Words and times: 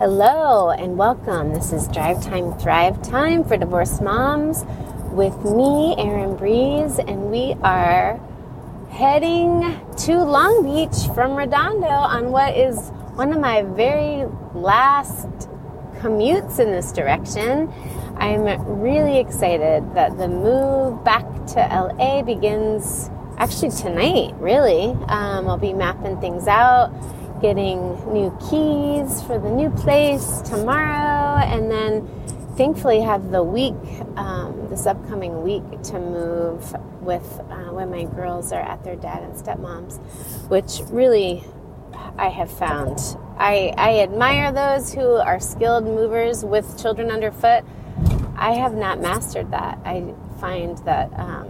Hello 0.00 0.70
and 0.70 0.96
welcome. 0.96 1.52
This 1.52 1.74
is 1.74 1.86
Drive 1.88 2.24
Time 2.24 2.56
Thrive 2.58 3.02
Time 3.02 3.44
for 3.44 3.58
Divorced 3.58 4.00
Moms 4.00 4.64
with 5.12 5.36
me, 5.44 5.94
Erin 5.98 6.36
Breeze, 6.36 6.98
and 6.98 7.30
we 7.30 7.54
are 7.62 8.18
heading 8.88 9.78
to 9.98 10.16
Long 10.24 10.62
Beach 10.62 11.14
from 11.14 11.36
Redondo 11.36 11.86
on 11.86 12.30
what 12.30 12.56
is 12.56 12.78
one 13.12 13.30
of 13.30 13.40
my 13.40 13.60
very 13.60 14.24
last 14.54 15.28
commutes 15.96 16.58
in 16.58 16.70
this 16.72 16.92
direction. 16.92 17.70
I'm 18.16 18.80
really 18.80 19.18
excited 19.18 19.84
that 19.94 20.16
the 20.16 20.28
move 20.28 21.04
back 21.04 21.26
to 21.48 21.56
LA 21.56 22.22
begins 22.22 23.10
actually 23.36 23.72
tonight, 23.72 24.32
really. 24.38 24.92
Um, 25.08 25.46
I'll 25.46 25.58
be 25.58 25.74
mapping 25.74 26.18
things 26.22 26.46
out 26.46 26.90
getting 27.40 27.92
new 28.12 28.30
keys 28.50 29.22
for 29.22 29.38
the 29.38 29.50
new 29.50 29.70
place 29.70 30.40
tomorrow, 30.42 31.38
and 31.44 31.70
then 31.70 32.06
thankfully 32.56 33.00
have 33.00 33.30
the 33.30 33.42
week, 33.42 33.74
um, 34.16 34.68
this 34.68 34.86
upcoming 34.86 35.42
week, 35.42 35.82
to 35.82 35.98
move 35.98 36.74
with 37.00 37.40
uh, 37.50 37.72
when 37.72 37.90
my 37.90 38.04
girls 38.04 38.52
are 38.52 38.60
at 38.60 38.84
their 38.84 38.96
dad 38.96 39.22
and 39.22 39.34
stepmom's, 39.34 39.96
which 40.48 40.80
really 40.90 41.42
I 42.18 42.28
have 42.28 42.50
found. 42.50 42.98
I, 43.38 43.72
I 43.76 44.00
admire 44.00 44.52
those 44.52 44.92
who 44.92 45.14
are 45.14 45.40
skilled 45.40 45.84
movers 45.84 46.44
with 46.44 46.80
children 46.80 47.10
underfoot. 47.10 47.64
I 48.36 48.52
have 48.52 48.74
not 48.74 49.00
mastered 49.00 49.50
that. 49.52 49.78
I 49.84 50.14
find 50.38 50.76
that, 50.78 51.10
um, 51.18 51.46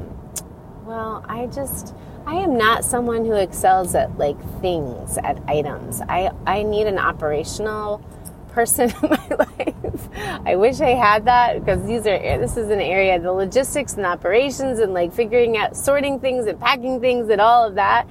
well, 0.84 1.24
I 1.28 1.46
just 1.46 1.94
I 2.26 2.34
am 2.34 2.56
not 2.56 2.84
someone 2.84 3.24
who 3.24 3.34
excels 3.34 3.94
at 3.94 4.16
like 4.18 4.38
things, 4.60 5.18
at 5.18 5.42
items. 5.48 6.00
I, 6.02 6.30
I 6.46 6.62
need 6.62 6.86
an 6.86 6.98
operational 6.98 8.04
person 8.48 8.90
in 9.02 9.10
my 9.10 9.28
life. 9.28 10.08
I 10.44 10.56
wish 10.56 10.80
I 10.80 10.90
had 10.90 11.24
that 11.26 11.60
because 11.60 11.84
these 11.86 12.06
are 12.06 12.18
this 12.38 12.56
is 12.56 12.70
an 12.70 12.80
area 12.80 13.18
the 13.18 13.32
logistics 13.32 13.94
and 13.94 14.04
operations 14.04 14.78
and 14.78 14.92
like 14.92 15.12
figuring 15.12 15.56
out 15.56 15.76
sorting 15.76 16.20
things 16.20 16.46
and 16.46 16.58
packing 16.60 17.00
things 17.00 17.28
and 17.30 17.40
all 17.40 17.66
of 17.66 17.76
that. 17.76 18.08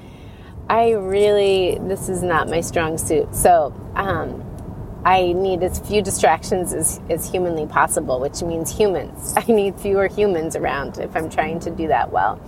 I 0.69 0.91
really 0.91 1.77
this 1.81 2.09
is 2.09 2.23
not 2.23 2.49
my 2.49 2.61
strong 2.61 2.97
suit. 2.97 3.33
So 3.35 3.73
um, 3.95 4.43
I 5.05 5.33
need 5.33 5.63
as 5.63 5.79
few 5.79 6.01
distractions 6.01 6.73
as, 6.73 6.99
as 7.09 7.29
humanly 7.29 7.65
possible, 7.65 8.19
which 8.19 8.41
means 8.41 8.75
humans. 8.75 9.33
I 9.37 9.45
need 9.51 9.79
fewer 9.79 10.07
humans 10.07 10.55
around 10.55 10.97
if 10.97 11.15
I'm 11.15 11.29
trying 11.29 11.59
to 11.61 11.71
do 11.71 11.87
that 11.87 12.11
well. 12.11 12.39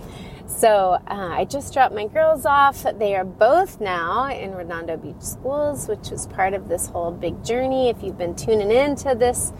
So 0.54 0.92
uh, 1.08 1.30
I 1.32 1.44
just 1.44 1.72
dropped 1.72 1.92
my 1.92 2.06
girls 2.06 2.46
off. 2.46 2.84
They 2.96 3.16
are 3.16 3.24
both 3.24 3.80
now 3.80 4.28
in 4.28 4.54
Redondo 4.54 4.96
Beach 4.96 5.20
schools, 5.20 5.88
which 5.88 6.10
was 6.10 6.28
part 6.28 6.54
of 6.54 6.68
this 6.68 6.86
whole 6.86 7.10
big 7.10 7.42
journey. 7.44 7.88
If 7.88 8.02
you've 8.02 8.18
been 8.18 8.36
tuning 8.36 8.70
in 8.70 8.94
to 8.96 9.16
this 9.16 9.52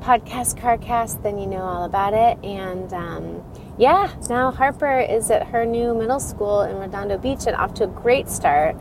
podcast, 0.00 0.58
CarCast, 0.58 1.22
then 1.22 1.38
you 1.38 1.46
know 1.46 1.60
all 1.60 1.84
about 1.84 2.14
it. 2.14 2.42
And 2.42 2.90
um, 2.94 3.44
yeah, 3.76 4.14
now 4.30 4.50
Harper 4.50 5.00
is 5.00 5.30
at 5.30 5.48
her 5.48 5.66
new 5.66 5.92
middle 5.92 6.20
school 6.20 6.62
in 6.62 6.78
Redondo 6.78 7.18
Beach 7.18 7.46
and 7.46 7.54
off 7.54 7.74
to 7.74 7.84
a 7.84 7.88
great 7.88 8.30
start. 8.30 8.74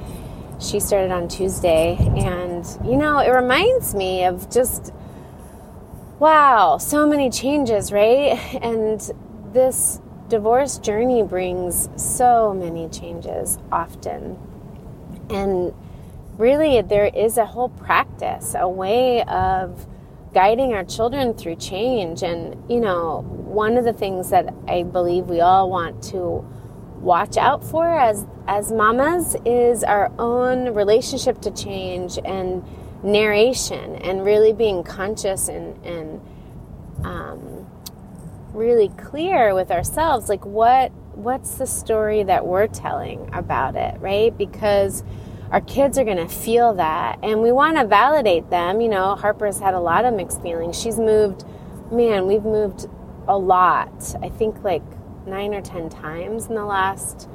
She 0.62 0.80
started 0.80 1.12
on 1.12 1.28
Tuesday. 1.28 1.98
And, 2.00 2.66
you 2.86 2.96
know, 2.96 3.20
it 3.20 3.32
reminds 3.32 3.94
me 3.94 4.24
of 4.24 4.50
just, 4.50 4.94
wow, 6.20 6.78
so 6.78 7.06
many 7.06 7.30
changes, 7.30 7.92
right? 7.92 8.40
And 8.62 9.02
this 9.52 10.00
divorce 10.30 10.78
journey 10.78 11.24
brings 11.24 11.90
so 11.96 12.54
many 12.54 12.90
changes 12.90 13.58
often. 13.72 14.38
And 15.30 15.74
really, 16.38 16.82
there 16.82 17.06
is 17.06 17.38
a 17.38 17.46
whole 17.46 17.70
practice, 17.70 18.56
a 18.58 18.68
way 18.68 19.24
of 19.24 19.86
guiding 20.34 20.74
our 20.74 20.84
children 20.84 21.34
through 21.34 21.56
change. 21.56 22.24
And, 22.24 22.70
you 22.70 22.80
know, 22.80 23.22
one 23.22 23.78
of 23.78 23.86
the 23.86 23.94
things 23.94 24.30
that 24.30 24.54
I 24.68 24.84
believe 24.84 25.28
we 25.28 25.42
all 25.42 25.70
want 25.70 26.04
to 26.06 26.46
watch 27.00 27.38
out 27.38 27.64
for 27.64 27.88
as, 27.88 28.26
as 28.48 28.72
mamas 28.72 29.36
is 29.46 29.84
our 29.84 30.12
own 30.20 30.74
relationship 30.74 31.42
to 31.42 31.52
change 31.52 32.20
and 32.26 32.64
narration 33.04 33.96
and 33.98 34.26
really 34.26 34.54
being 34.54 34.84
conscious 34.84 35.48
and, 35.48 35.86
and 35.86 36.22
um, 37.04 37.67
really 38.58 38.90
clear 38.98 39.54
with 39.54 39.72
ourselves 39.72 40.30
like 40.30 40.46
what 40.46 40.92
what's 41.16 41.56
the 41.56 41.68
story 41.68 42.24
that 42.24 42.46
we're 42.46 42.68
telling 42.68 43.30
about 43.34 43.76
it 43.76 44.00
right? 44.02 44.38
Because 44.38 45.04
our 45.52 45.62
kids 45.62 45.98
are 45.98 46.04
going 46.04 46.18
to 46.18 46.28
feel 46.28 46.74
that 46.74 47.20
and 47.24 47.42
we 47.42 47.52
want 47.52 47.78
to 47.78 47.86
validate 47.86 48.50
them. 48.50 48.82
You 48.82 48.90
know 48.90 49.16
harper's 49.16 49.60
had 49.60 49.74
a 49.74 49.80
lot 49.80 50.06
of 50.06 50.14
mixed 50.14 50.42
feelings. 50.42 50.80
She's 50.80 50.98
moved 50.98 51.46
man 51.92 52.28
we've 52.28 52.44
moved 52.44 52.88
a 53.28 53.38
lot 53.38 54.16
i 54.22 54.30
think 54.30 54.62
like 54.64 54.84
nine 55.26 55.54
or 55.54 55.62
ten 55.62 55.90
times 55.90 56.48
in 56.48 56.56
the 56.56 56.66
last 56.66 57.30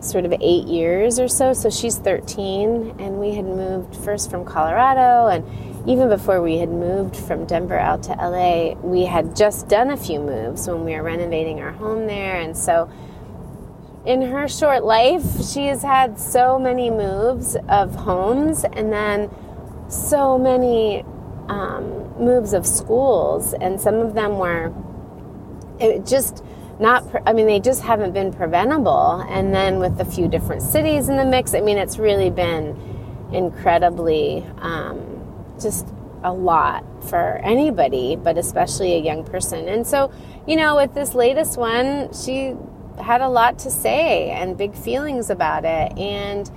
sort 0.00 0.24
of 0.24 0.32
eight 0.40 0.66
years 0.66 1.18
or 1.18 1.28
so 1.28 1.52
so 1.52 1.70
she's 1.70 1.98
13 1.98 2.96
and 2.98 3.18
we 3.18 3.34
had 3.34 3.44
moved 3.44 3.96
first 3.96 4.30
from 4.30 4.44
colorado 4.44 5.28
and 5.28 5.44
even 5.86 6.08
before 6.08 6.42
we 6.42 6.58
had 6.58 6.68
moved 6.68 7.16
from 7.16 7.46
Denver 7.46 7.78
out 7.78 8.02
to 8.04 8.12
LA, 8.12 8.74
we 8.80 9.04
had 9.04 9.36
just 9.36 9.68
done 9.68 9.90
a 9.90 9.96
few 9.96 10.18
moves 10.18 10.66
when 10.66 10.84
we 10.84 10.94
were 10.94 11.02
renovating 11.02 11.60
our 11.60 11.70
home 11.70 12.08
there. 12.08 12.40
And 12.40 12.56
so, 12.56 12.90
in 14.04 14.22
her 14.22 14.48
short 14.48 14.84
life, 14.84 15.22
she 15.44 15.66
has 15.66 15.82
had 15.82 16.18
so 16.18 16.58
many 16.58 16.90
moves 16.90 17.56
of 17.68 17.94
homes 17.94 18.64
and 18.64 18.92
then 18.92 19.30
so 19.88 20.36
many 20.36 21.04
um, 21.48 22.12
moves 22.18 22.52
of 22.52 22.66
schools. 22.66 23.54
And 23.54 23.80
some 23.80 23.96
of 23.96 24.14
them 24.14 24.38
were 24.38 24.72
it 25.78 26.04
just 26.04 26.42
not, 26.78 27.04
I 27.26 27.32
mean, 27.32 27.46
they 27.46 27.60
just 27.60 27.82
haven't 27.82 28.12
been 28.12 28.32
preventable. 28.32 29.24
And 29.28 29.54
then 29.54 29.78
with 29.78 30.00
a 30.00 30.04
few 30.04 30.28
different 30.28 30.62
cities 30.62 31.08
in 31.08 31.16
the 31.16 31.24
mix, 31.24 31.54
I 31.54 31.60
mean, 31.60 31.78
it's 31.78 31.98
really 31.98 32.30
been 32.30 32.76
incredibly. 33.32 34.44
Um, 34.58 35.16
just 35.60 35.86
a 36.22 36.32
lot 36.32 36.84
for 37.08 37.36
anybody, 37.44 38.16
but 38.16 38.38
especially 38.38 38.94
a 38.94 38.98
young 38.98 39.24
person. 39.24 39.68
And 39.68 39.86
so, 39.86 40.12
you 40.46 40.56
know, 40.56 40.76
with 40.76 40.94
this 40.94 41.14
latest 41.14 41.58
one, 41.58 42.12
she 42.12 42.54
had 43.00 43.20
a 43.20 43.28
lot 43.28 43.58
to 43.60 43.70
say 43.70 44.30
and 44.30 44.56
big 44.56 44.74
feelings 44.74 45.30
about 45.30 45.64
it. 45.64 45.96
And 45.98 46.50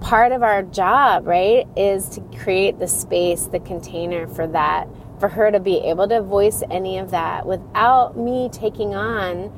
part 0.00 0.32
of 0.32 0.42
our 0.42 0.62
job, 0.62 1.26
right, 1.26 1.66
is 1.76 2.08
to 2.10 2.20
create 2.38 2.78
the 2.78 2.88
space, 2.88 3.46
the 3.46 3.60
container 3.60 4.26
for 4.26 4.46
that, 4.48 4.88
for 5.20 5.28
her 5.28 5.50
to 5.50 5.60
be 5.60 5.78
able 5.78 6.08
to 6.08 6.22
voice 6.22 6.62
any 6.70 6.98
of 6.98 7.10
that 7.10 7.46
without 7.46 8.16
me 8.16 8.48
taking 8.52 8.94
on 8.94 9.52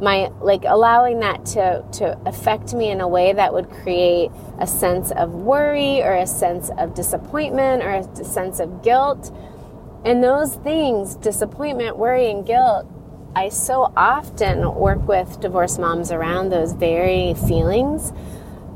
my 0.00 0.30
like 0.40 0.64
allowing 0.66 1.20
that 1.20 1.44
to 1.44 1.84
to 1.92 2.18
affect 2.26 2.72
me 2.72 2.90
in 2.90 3.00
a 3.02 3.08
way 3.08 3.32
that 3.32 3.52
would 3.52 3.68
create 3.68 4.30
a 4.58 4.66
sense 4.66 5.10
of 5.10 5.34
worry 5.34 6.02
or 6.02 6.14
a 6.14 6.26
sense 6.26 6.70
of 6.78 6.94
disappointment 6.94 7.82
or 7.82 7.90
a 7.90 8.24
sense 8.24 8.60
of 8.60 8.82
guilt. 8.82 9.30
And 10.04 10.24
those 10.24 10.56
things 10.56 11.16
disappointment 11.16 11.98
worry 11.98 12.30
and 12.30 12.46
guilt 12.46 12.86
i 13.36 13.48
so 13.48 13.92
often 13.96 14.74
work 14.74 15.06
with 15.06 15.40
divorced 15.40 15.78
moms 15.78 16.10
around 16.10 16.50
those 16.50 16.72
very 16.72 17.34
feelings 17.34 18.12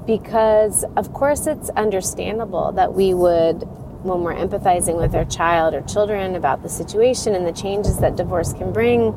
because 0.06 0.84
of 0.96 1.12
course 1.12 1.46
it's 1.46 1.70
understandable 1.70 2.72
that 2.72 2.94
we 2.94 3.14
would 3.14 3.66
when 4.04 4.20
we're 4.20 4.34
empathizing 4.34 4.96
with 4.96 5.14
our 5.14 5.24
child 5.24 5.74
or 5.74 5.80
children 5.82 6.36
about 6.36 6.62
the 6.62 6.68
situation 6.68 7.34
and 7.34 7.46
the 7.46 7.52
changes 7.52 7.98
that 7.98 8.16
divorce 8.16 8.52
can 8.52 8.72
bring 8.72 9.12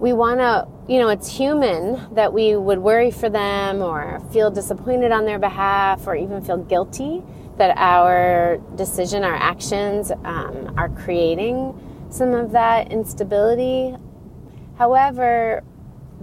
we 0.00 0.14
want 0.14 0.40
to, 0.40 0.66
you 0.90 0.98
know, 0.98 1.10
it's 1.10 1.28
human 1.28 2.14
that 2.14 2.32
we 2.32 2.56
would 2.56 2.78
worry 2.78 3.10
for 3.10 3.28
them 3.28 3.82
or 3.82 4.18
feel 4.32 4.50
disappointed 4.50 5.12
on 5.12 5.26
their 5.26 5.38
behalf 5.38 6.06
or 6.06 6.16
even 6.16 6.42
feel 6.42 6.56
guilty 6.56 7.22
that 7.58 7.76
our 7.76 8.56
decision, 8.76 9.22
our 9.22 9.34
actions 9.34 10.10
um, 10.24 10.72
are 10.78 10.88
creating 10.88 11.78
some 12.08 12.32
of 12.32 12.52
that 12.52 12.90
instability. 12.90 13.94
However, 14.78 15.62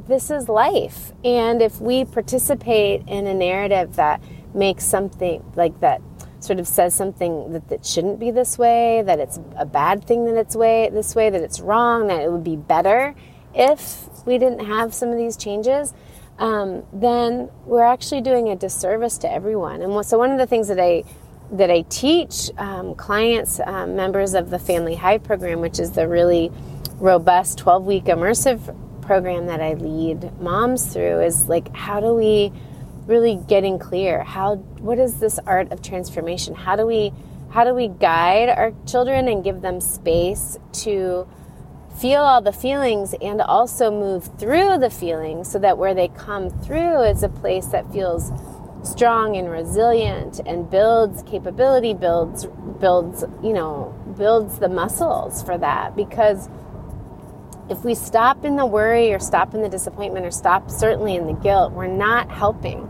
this 0.07 0.31
is 0.31 0.50
life. 0.50 1.11
And 1.23 1.61
if 1.61 1.79
we 1.79 2.03
participate 2.03 3.03
in 3.07 3.27
a 3.27 3.33
narrative 3.35 3.95
that 3.97 4.21
makes 4.55 4.85
something 4.85 5.43
like 5.55 5.79
that 5.81 6.01
sort 6.39 6.60
of 6.60 6.68
says 6.68 6.94
something 6.94 7.51
that, 7.51 7.68
that 7.69 7.86
shouldn't 7.86 8.19
be 8.19 8.31
this 8.31 8.57
way, 8.57 9.01
that 9.01 9.19
it's 9.19 9.39
a 9.56 9.66
bad 9.66 10.06
thing 10.06 10.25
that 10.25 10.36
it's 10.36 10.56
way 10.56 10.89
this 10.89 11.16
way, 11.16 11.30
that 11.30 11.42
it's 11.42 11.60
wrong, 11.60 12.07
that 12.07 12.22
it 12.22 12.31
would 12.31 12.44
be 12.44 12.56
better 12.56 13.16
if 13.57 14.07
we 14.25 14.38
didn't 14.38 14.66
have 14.66 14.94
some 14.94 15.10
of 15.10 15.18
these 15.18 15.36
changes, 15.36 15.94
um, 16.38 16.84
then 16.94 17.50
we're 17.66 17.84
actually 17.84 18.22
doing 18.22 18.50
a 18.50 18.56
disservice 18.56 19.18
to 19.19 19.31
everyone. 19.31 19.81
And 19.81 20.06
so 20.06 20.18
one 20.18 20.31
of 20.31 20.38
the 20.38 20.48
things 20.48 20.68
that 20.68 20.80
I 20.80 21.04
that 21.50 21.72
I 21.72 21.84
teach 21.84 22.51
um, 22.57 22.94
clients, 22.94 23.62
um, 23.66 23.95
members 23.95 24.34
of 24.34 24.50
the 24.50 24.60
Family 24.60 24.95
Hive 24.95 25.24
program, 25.24 25.62
which 25.62 25.80
is 25.80 25.92
the 25.92 26.06
really 26.06 26.51
robust 26.95 27.57
12 27.60 27.86
week 27.86 28.06
immersive 28.06 28.75
program 29.01 29.45
that 29.45 29.62
I 29.62 29.74
lead 29.74 30.39
moms 30.42 30.86
through, 30.92 31.22
is 31.22 31.48
like 31.48 31.74
how 31.74 32.01
do 32.01 32.13
we 32.13 32.51
really 33.07 33.39
getting 33.48 33.80
clear. 33.80 34.24
How 34.24 34.56
what 34.56 35.00
is 35.00 35.19
this 35.19 35.39
art 35.39 35.71
of 35.71 35.81
transformation? 35.81 36.54
How 36.54 36.75
do 36.75 36.86
we 36.86 37.13
how 37.50 37.63
do 37.63 37.74
we 37.74 37.88
guide 37.88 38.50
our 38.50 38.74
children 38.86 39.27
and 39.27 39.44
give 39.44 39.62
them 39.62 39.80
space 39.80 40.57
to 40.74 41.27
feel 42.00 42.21
all 42.21 42.42
the 42.42 42.51
feelings 42.51 43.15
and 43.21 43.42
also 43.42 43.89
move 43.89 44.30
through 44.38 44.77
the 44.77 44.89
feelings 44.89 45.50
so 45.50 45.57
that 45.57 45.77
where 45.77 45.94
they 45.94 46.09
come 46.09 46.50
through 46.50 47.01
is 47.04 47.24
a 47.24 47.30
place 47.30 47.68
that 47.68 47.92
feels 47.92 48.31
strong 48.83 49.36
and 49.36 49.50
resilient 49.50 50.39
and 50.45 50.69
builds 50.69 51.24
capability 51.24 51.94
builds 51.94 52.45
builds 52.80 53.24
you 53.42 53.53
know 53.53 53.95
builds 54.18 54.60
the 54.60 54.69
muscles 54.69 55.42
for 55.44 55.57
that? 55.57 55.95
Because 55.95 56.50
if 57.69 57.83
we 57.83 57.95
stop 57.95 58.45
in 58.45 58.55
the 58.55 58.65
worry 58.65 59.13
or 59.13 59.19
stop 59.19 59.53
in 59.53 59.61
the 59.61 59.69
disappointment 59.69 60.25
or 60.25 60.31
stop 60.31 60.69
certainly 60.69 61.15
in 61.15 61.27
the 61.27 61.33
guilt 61.33 61.73
we're 61.73 61.87
not 61.87 62.31
helping. 62.31 62.89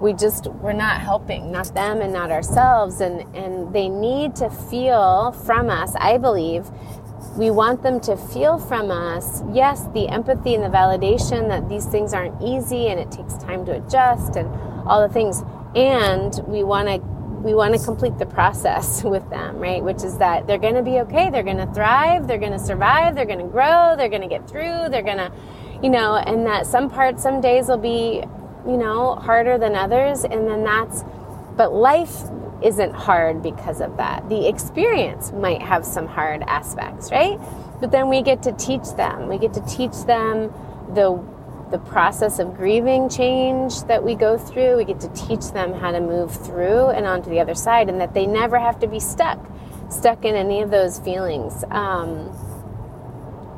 We 0.00 0.12
just 0.14 0.48
we're 0.48 0.72
not 0.72 1.00
helping 1.00 1.52
not 1.52 1.72
them 1.74 2.00
and 2.00 2.12
not 2.12 2.30
ourselves. 2.30 3.00
And 3.00 3.22
and 3.34 3.72
they 3.72 3.88
need 3.88 4.34
to 4.36 4.50
feel 4.50 5.32
from 5.32 5.70
us 5.70 5.94
i 5.96 6.18
believe 6.18 6.70
we 7.36 7.50
want 7.50 7.82
them 7.82 8.00
to 8.00 8.16
feel 8.16 8.58
from 8.58 8.90
us 8.90 9.42
yes 9.52 9.86
the 9.94 10.08
empathy 10.08 10.54
and 10.54 10.64
the 10.64 10.68
validation 10.68 11.48
that 11.48 11.68
these 11.68 11.86
things 11.86 12.12
aren't 12.12 12.40
easy 12.42 12.88
and 12.88 12.98
it 12.98 13.10
takes 13.10 13.34
time 13.34 13.64
to 13.64 13.72
adjust 13.72 14.36
and 14.36 14.48
all 14.86 15.06
the 15.06 15.12
things. 15.12 15.42
And 15.74 16.38
we 16.46 16.64
want 16.64 16.88
to 16.88 16.98
we 17.42 17.54
want 17.54 17.74
to 17.74 17.84
complete 17.84 18.18
the 18.18 18.26
process 18.26 19.02
with 19.14 19.28
them 19.30 19.58
right? 19.58 19.82
Which 19.82 20.02
is 20.02 20.18
that 20.18 20.46
they're 20.46 20.58
going 20.58 20.74
to 20.74 20.82
be 20.82 21.00
okay 21.00 21.30
they're 21.30 21.42
going 21.42 21.58
to 21.58 21.72
thrive 21.72 22.26
they're 22.26 22.38
going 22.38 22.52
to 22.52 22.58
survive 22.58 23.14
they're 23.14 23.26
going 23.26 23.38
to 23.38 23.52
grow 23.52 23.94
they're 23.96 24.08
going 24.08 24.22
to 24.22 24.28
get 24.28 24.48
through 24.48 24.88
they're 24.90 25.02
going 25.02 25.18
to 25.18 25.32
you 25.82 25.90
know 25.90 26.16
and 26.16 26.46
that 26.46 26.66
some 26.66 26.88
parts 26.88 27.22
some 27.22 27.40
days 27.40 27.68
will 27.68 27.76
be 27.76 28.22
you 28.66 28.76
know 28.76 29.16
harder 29.16 29.58
than 29.58 29.74
others 29.74 30.24
and 30.24 30.46
then 30.46 30.64
that's 30.64 31.04
but 31.56 31.72
life 31.72 32.22
isn't 32.62 32.92
hard 32.92 33.42
because 33.42 33.80
of 33.80 33.96
that. 33.96 34.28
The 34.28 34.48
experience 34.48 35.32
might 35.32 35.60
have 35.60 35.84
some 35.84 36.06
hard 36.06 36.42
aspects 36.46 37.10
right? 37.10 37.38
But 37.80 37.90
then 37.90 38.08
we 38.08 38.22
get 38.22 38.42
to 38.44 38.52
teach 38.52 38.94
them. 38.96 39.28
We 39.28 39.38
get 39.38 39.52
to 39.54 39.60
teach 39.66 40.04
them 40.06 40.52
the 40.94 41.12
the 41.72 41.78
process 41.78 42.38
of 42.38 42.54
grieving 42.54 43.08
change 43.08 43.82
that 43.84 44.04
we 44.04 44.14
go 44.14 44.38
through. 44.38 44.76
We 44.76 44.84
get 44.84 45.00
to 45.00 45.08
teach 45.08 45.50
them 45.52 45.72
how 45.72 45.90
to 45.90 46.00
move 46.00 46.32
through 46.44 46.90
and 46.90 47.06
onto 47.06 47.30
the 47.30 47.40
other 47.40 47.54
side, 47.54 47.88
and 47.88 48.00
that 48.00 48.14
they 48.14 48.26
never 48.26 48.58
have 48.58 48.78
to 48.80 48.86
be 48.86 49.00
stuck, 49.00 49.44
stuck 49.90 50.24
in 50.24 50.36
any 50.36 50.60
of 50.60 50.70
those 50.70 51.00
feelings. 51.00 51.64
Um, 51.70 52.30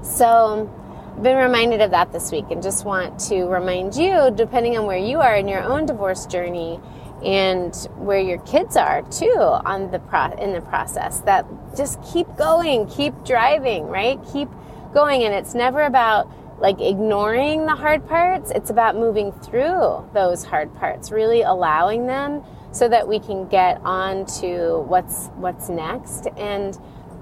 so, 0.02 0.70
I've 1.16 1.22
been 1.22 1.36
reminded 1.36 1.80
of 1.80 1.90
that 1.90 2.12
this 2.12 2.32
week, 2.32 2.46
and 2.50 2.62
just 2.62 2.84
want 2.84 3.18
to 3.28 3.44
remind 3.44 3.94
you, 3.96 4.32
depending 4.34 4.78
on 4.78 4.86
where 4.86 4.98
you 4.98 5.20
are 5.20 5.36
in 5.36 5.48
your 5.48 5.62
own 5.62 5.84
divorce 5.84 6.24
journey, 6.24 6.80
and 7.24 7.74
where 7.96 8.20
your 8.20 8.38
kids 8.38 8.76
are 8.76 9.02
too 9.02 9.38
on 9.38 9.90
the 9.90 9.98
pro- 9.98 10.32
in 10.32 10.52
the 10.52 10.60
process 10.60 11.20
that 11.20 11.46
just 11.74 11.98
keep 12.12 12.26
going 12.36 12.86
keep 12.86 13.14
driving 13.24 13.86
right 13.86 14.18
keep 14.30 14.48
going 14.92 15.22
and 15.22 15.32
it's 15.32 15.54
never 15.54 15.82
about 15.82 16.28
like 16.64 16.80
ignoring 16.80 17.66
the 17.66 17.74
hard 17.74 18.08
parts. 18.08 18.50
It's 18.50 18.70
about 18.70 18.96
moving 18.96 19.32
through 19.32 20.08
those 20.14 20.44
hard 20.44 20.74
parts, 20.76 21.12
really 21.12 21.42
allowing 21.42 22.06
them 22.06 22.42
so 22.72 22.88
that 22.88 23.06
we 23.06 23.20
can 23.20 23.46
get 23.48 23.82
on 23.84 24.24
to 24.40 24.82
what's 24.88 25.26
what's 25.36 25.68
next 25.68 26.26
and 26.38 26.78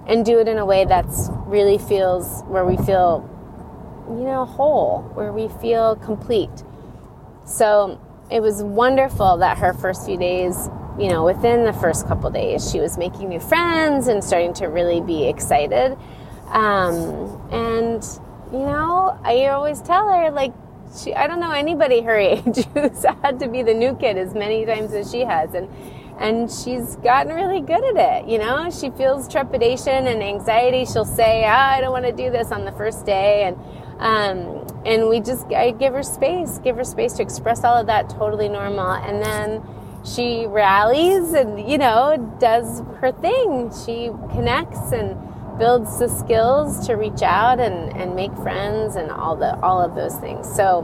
and 0.07 0.25
do 0.25 0.39
it 0.39 0.47
in 0.47 0.59
a 0.59 0.65
way 0.65 0.85
that's 0.85 1.29
really 1.47 1.77
feels 1.77 2.43
where 2.43 2.65
we 2.65 2.77
feel 2.77 3.29
you 4.09 4.23
know 4.23 4.45
whole, 4.45 5.03
where 5.15 5.33
we 5.33 5.49
feel 5.61 5.97
complete. 5.97 6.63
So 7.45 8.01
it 8.31 8.41
was 8.41 8.63
wonderful 8.63 9.39
that 9.39 9.59
her 9.59 9.73
first 9.73 10.07
few 10.07 10.17
days, 10.17 10.69
you 11.01 11.09
know, 11.09 11.25
within 11.25 11.65
the 11.65 11.73
first 11.73 12.07
couple 12.07 12.31
days, 12.31 12.71
she 12.71 12.79
was 12.79 12.97
making 12.97 13.29
new 13.29 13.41
friends 13.41 14.07
and 14.07 14.23
starting 14.23 14.55
to 14.55 14.67
really 14.67 15.01
be 15.01 15.27
excited. 15.27 15.99
Um, 16.47 17.49
and 17.51 18.05
you 18.53 18.59
know, 18.59 19.19
I 19.25 19.47
always 19.47 19.81
tell 19.81 20.09
her, 20.09 20.31
like, 20.31 20.53
she, 20.97 21.15
I 21.15 21.27
don't 21.27 21.41
know 21.41 21.53
anybody 21.53 22.03
her 22.03 22.17
age 22.19 22.67
who's 22.75 23.05
had 23.05 23.41
to 23.41 23.49
be 23.49 23.63
the 23.63 23.75
new 23.75 23.97
kid 23.97 24.19
as 24.19 24.35
many 24.35 24.67
times 24.67 24.93
as 24.93 25.11
she 25.11 25.21
has. 25.21 25.55
And, 25.55 25.69
and 26.19 26.51
she's 26.51 26.97
gotten 26.97 27.35
really 27.35 27.61
good 27.61 27.83
at 27.97 28.25
it. 28.25 28.29
You 28.29 28.39
know, 28.39 28.71
she 28.71 28.91
feels 28.91 29.27
trepidation 29.27 30.07
and 30.07 30.23
anxiety. 30.23 30.85
She'll 30.85 31.05
say, 31.05 31.45
oh, 31.45 31.49
I 31.49 31.81
don't 31.81 31.93
want 31.93 32.05
to 32.05 32.13
do 32.13 32.31
this 32.31 32.53
on 32.53 32.65
the 32.65 32.73
first 32.73 33.07
day. 33.07 33.45
And, 33.45 33.57
um, 33.99 34.67
and 34.85 35.09
we 35.09 35.21
just, 35.21 35.47
I 35.47 35.71
give 35.71 35.95
her 35.95 36.03
space, 36.03 36.59
give 36.59 36.77
her 36.77 36.85
space 36.85 37.15
to 37.15 37.23
express 37.23 37.65
all 37.65 37.77
of 37.77 37.87
that 37.87 38.11
totally 38.11 38.49
normal. 38.49 38.91
And 38.91 39.23
then 39.23 39.63
she 40.05 40.47
rallies 40.47 41.33
and, 41.33 41.71
you 41.71 41.79
know, 41.79 42.37
does 42.39 42.81
her 43.01 43.13
thing. 43.13 43.73
She 43.87 44.11
connects 44.33 44.93
and, 44.93 45.17
builds 45.59 45.99
the 45.99 46.09
skills 46.09 46.87
to 46.87 46.95
reach 46.95 47.23
out 47.23 47.61
and, 47.61 47.97
and 47.97 48.15
make 48.15 48.35
friends 48.39 48.97
and 48.97 49.11
all 49.11 49.37
the 49.37 49.59
all 49.61 49.81
of 49.81 49.95
those 49.95 50.17
things. 50.17 50.53
So 50.55 50.81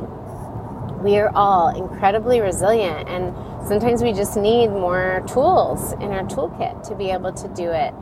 we 1.03 1.17
are 1.19 1.31
all 1.35 1.69
incredibly 1.69 2.41
resilient 2.41 3.09
and 3.09 3.35
sometimes 3.67 4.03
we 4.03 4.13
just 4.13 4.37
need 4.37 4.69
more 4.69 5.25
tools 5.29 5.93
in 5.95 6.11
our 6.11 6.25
toolkit 6.25 6.87
to 6.89 6.95
be 6.95 7.11
able 7.11 7.33
to 7.33 7.49
do 7.49 7.71
it. 7.71 7.95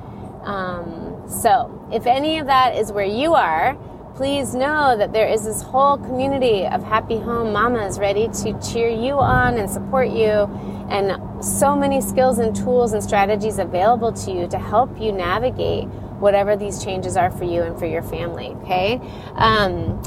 Um, 0.43 1.23
so 1.29 1.89
if 1.93 2.07
any 2.07 2.39
of 2.39 2.47
that 2.47 2.77
is 2.77 2.93
where 2.93 3.05
you 3.05 3.35
are, 3.35 3.77
please 4.15 4.55
know 4.55 4.97
that 4.97 5.13
there 5.13 5.29
is 5.29 5.45
this 5.45 5.61
whole 5.61 5.99
community 5.99 6.65
of 6.67 6.83
happy 6.83 7.19
home 7.19 7.53
mamas 7.53 7.99
ready 7.99 8.29
to 8.29 8.59
cheer 8.61 8.89
you 8.89 9.13
on 9.13 9.59
and 9.59 9.69
support 9.69 10.09
you 10.09 10.49
and 10.89 11.45
so 11.45 11.77
many 11.77 12.01
skills 12.01 12.39
and 12.39 12.57
tools 12.57 12.95
and 12.95 13.03
strategies 13.03 13.59
available 13.59 14.13
to 14.13 14.33
you 14.33 14.47
to 14.47 14.59
help 14.59 14.99
you 14.99 15.13
navigate 15.13 15.87
whatever 16.19 16.57
these 16.57 16.83
changes 16.83 17.17
are 17.17 17.31
for 17.31 17.45
you 17.45 17.63
and 17.63 17.79
for 17.79 17.87
your 17.87 18.03
family, 18.03 18.49
okay? 18.63 19.01
Um, 19.35 20.03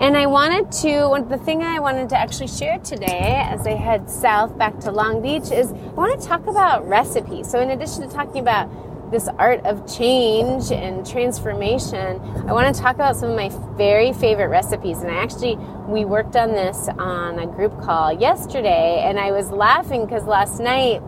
and 0.00 0.16
I 0.16 0.26
wanted 0.26 0.72
to, 0.82 1.24
the 1.28 1.38
thing 1.38 1.62
I 1.62 1.78
wanted 1.78 2.08
to 2.08 2.18
actually 2.18 2.48
share 2.48 2.78
today 2.80 3.42
as 3.46 3.64
I 3.66 3.74
head 3.74 4.10
south 4.10 4.58
back 4.58 4.80
to 4.80 4.90
Long 4.90 5.22
Beach 5.22 5.52
is 5.52 5.70
I 5.70 5.76
want 5.92 6.20
to 6.20 6.26
talk 6.26 6.46
about 6.48 6.86
recipes. 6.88 7.48
So, 7.48 7.60
in 7.60 7.70
addition 7.70 8.02
to 8.02 8.08
talking 8.08 8.40
about 8.40 8.68
this 9.12 9.28
art 9.38 9.64
of 9.64 9.86
change 9.86 10.72
and 10.72 11.06
transformation, 11.06 12.20
I 12.48 12.52
want 12.52 12.74
to 12.74 12.82
talk 12.82 12.96
about 12.96 13.16
some 13.16 13.30
of 13.30 13.36
my 13.36 13.50
very 13.76 14.12
favorite 14.12 14.48
recipes. 14.48 14.98
And 14.98 15.12
I 15.12 15.22
actually, 15.22 15.56
we 15.86 16.04
worked 16.04 16.34
on 16.34 16.50
this 16.50 16.88
on 16.98 17.38
a 17.38 17.46
group 17.46 17.80
call 17.80 18.12
yesterday, 18.12 19.04
and 19.06 19.16
I 19.18 19.30
was 19.30 19.52
laughing 19.52 20.06
because 20.06 20.24
last 20.24 20.58
night 20.58 21.02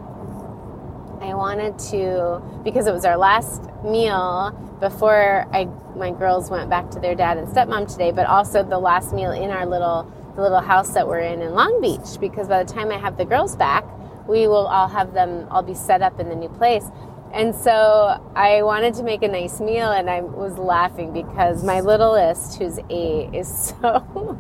I 1.21 1.35
wanted 1.35 1.79
to, 1.91 2.43
because 2.65 2.87
it 2.87 2.93
was 2.93 3.05
our 3.05 3.17
last 3.17 3.63
meal 3.85 4.51
before 4.81 5.46
I, 5.53 5.65
my 5.96 6.11
girls 6.11 6.51
went 6.51 6.69
back 6.69 6.91
to 6.91 7.01
their 7.01 7.15
dad 7.15 7.39
and 7.39 7.49
stepmom 7.49 7.91
today, 7.91 8.13
but 8.13 8.27
also 8.27 8.63
the 8.63 8.79
last 8.79 9.13
meal 9.13 9.32
in 9.32 9.51
our 9.51 9.67
little, 9.67 10.11
the 10.35 10.43
little 10.43 10.61
house 10.61 10.93
that 10.94 11.06
we're 11.06 11.20
in 11.20 11.41
in 11.41 11.53
Long 11.53 11.81
Beach, 11.81 12.20
because 12.20 12.49
by 12.49 12.63
the 12.63 12.73
time 12.73 12.91
I 12.91 12.99
have 12.99 13.17
the 13.17 13.25
girls 13.25 13.56
back, 13.56 13.85
we 14.29 14.46
will 14.46 14.67
all 14.67 14.89
have 14.89 15.15
them 15.15 15.46
all 15.51 15.63
be 15.63 15.75
set 15.75 16.03
up 16.03 16.20
in 16.20 16.29
the 16.29 16.35
new 16.35 16.49
place. 16.49 16.91
And 17.32 17.55
so 17.55 18.23
I 18.35 18.63
wanted 18.63 18.94
to 18.94 19.03
make 19.03 19.23
a 19.23 19.29
nice 19.29 19.61
meal, 19.61 19.91
and 19.91 20.08
I 20.08 20.20
was 20.20 20.56
laughing 20.58 21.13
because 21.13 21.63
my 21.65 21.81
littlest, 21.81 22.56
who's 22.58 22.79
eight, 22.89 23.35
is 23.35 23.75
so. 23.81 24.39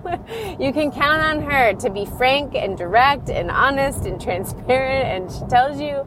you 0.58 0.72
can 0.72 0.90
count 0.90 1.20
on 1.22 1.42
her 1.42 1.74
to 1.74 1.90
be 1.90 2.06
frank 2.06 2.54
and 2.54 2.76
direct 2.76 3.28
and 3.28 3.50
honest 3.50 4.06
and 4.06 4.20
transparent, 4.20 5.06
and 5.08 5.30
she 5.30 5.44
tells 5.50 5.80
you 5.80 6.06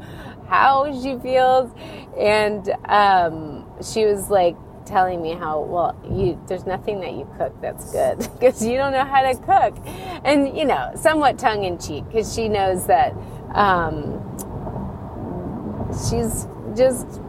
how 0.50 0.92
she 1.02 1.18
feels. 1.20 1.72
And 2.18 2.70
um, 2.86 3.66
she 3.82 4.06
was 4.06 4.30
like 4.30 4.56
telling 4.86 5.22
me 5.22 5.34
how 5.34 5.62
well 5.62 5.96
you 6.10 6.42
there's 6.48 6.66
nothing 6.66 7.00
that 7.00 7.14
you 7.14 7.30
cook 7.38 7.54
that's 7.62 7.92
good 7.92 8.18
because 8.40 8.66
you 8.66 8.76
don't 8.76 8.92
know 8.92 9.06
how 9.06 9.22
to 9.22 9.38
cook, 9.38 9.78
and 10.26 10.58
you 10.58 10.66
know 10.66 10.92
somewhat 10.96 11.38
tongue 11.38 11.64
in 11.64 11.78
cheek 11.78 12.04
because 12.08 12.34
she 12.34 12.50
knows 12.50 12.88
that 12.88 13.14
um, 13.54 14.20
she's 16.10 16.48
just 16.76 17.22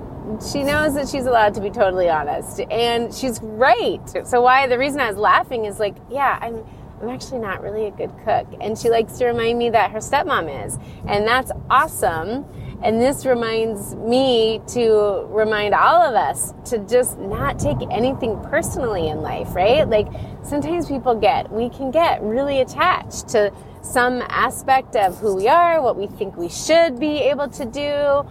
she 0.52 0.62
knows 0.62 0.94
that 0.94 1.08
she's 1.08 1.26
allowed 1.26 1.54
to 1.54 1.60
be 1.60 1.70
totally 1.70 2.08
honest. 2.08 2.60
And 2.70 3.12
she's 3.12 3.40
right. 3.42 4.00
So 4.26 4.40
why 4.42 4.66
the 4.66 4.78
reason 4.78 5.00
i 5.00 5.08
was 5.08 5.16
laughing 5.16 5.64
is 5.64 5.78
like 5.78 5.96
yeah 6.10 6.38
i'm 6.40 6.64
i'm 7.02 7.08
actually 7.08 7.40
not 7.40 7.62
really 7.62 7.86
a 7.86 7.90
good 7.90 8.12
cook. 8.24 8.46
And 8.60 8.78
she 8.78 8.90
likes 8.90 9.18
to 9.18 9.26
remind 9.26 9.58
me 9.58 9.70
that 9.70 9.90
her 9.90 9.98
stepmom 9.98 10.66
is. 10.66 10.78
And 11.06 11.26
that's 11.26 11.50
awesome 11.68 12.44
and 12.82 13.00
this 13.00 13.26
reminds 13.26 13.94
me 13.96 14.60
to 14.68 15.26
remind 15.28 15.74
all 15.74 16.02
of 16.02 16.14
us 16.14 16.54
to 16.70 16.78
just 16.78 17.18
not 17.18 17.58
take 17.58 17.76
anything 17.90 18.40
personally 18.44 19.08
in 19.08 19.20
life, 19.20 19.54
right? 19.54 19.86
Like 19.86 20.08
sometimes 20.42 20.88
people 20.88 21.14
get, 21.14 21.52
we 21.52 21.68
can 21.68 21.90
get 21.90 22.22
really 22.22 22.60
attached 22.60 23.28
to 23.30 23.52
some 23.82 24.22
aspect 24.28 24.96
of 24.96 25.18
who 25.18 25.36
we 25.36 25.48
are, 25.48 25.82
what 25.82 25.96
we 25.96 26.06
think 26.06 26.36
we 26.36 26.48
should 26.48 26.98
be 26.98 27.18
able 27.18 27.48
to 27.48 27.64
do, 27.64 28.26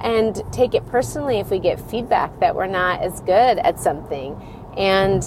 and 0.00 0.42
take 0.52 0.74
it 0.74 0.84
personally 0.86 1.38
if 1.38 1.50
we 1.50 1.58
get 1.58 1.80
feedback 1.90 2.38
that 2.40 2.54
we're 2.54 2.66
not 2.66 3.00
as 3.00 3.20
good 3.20 3.58
at 3.58 3.80
something. 3.80 4.34
And 4.76 5.22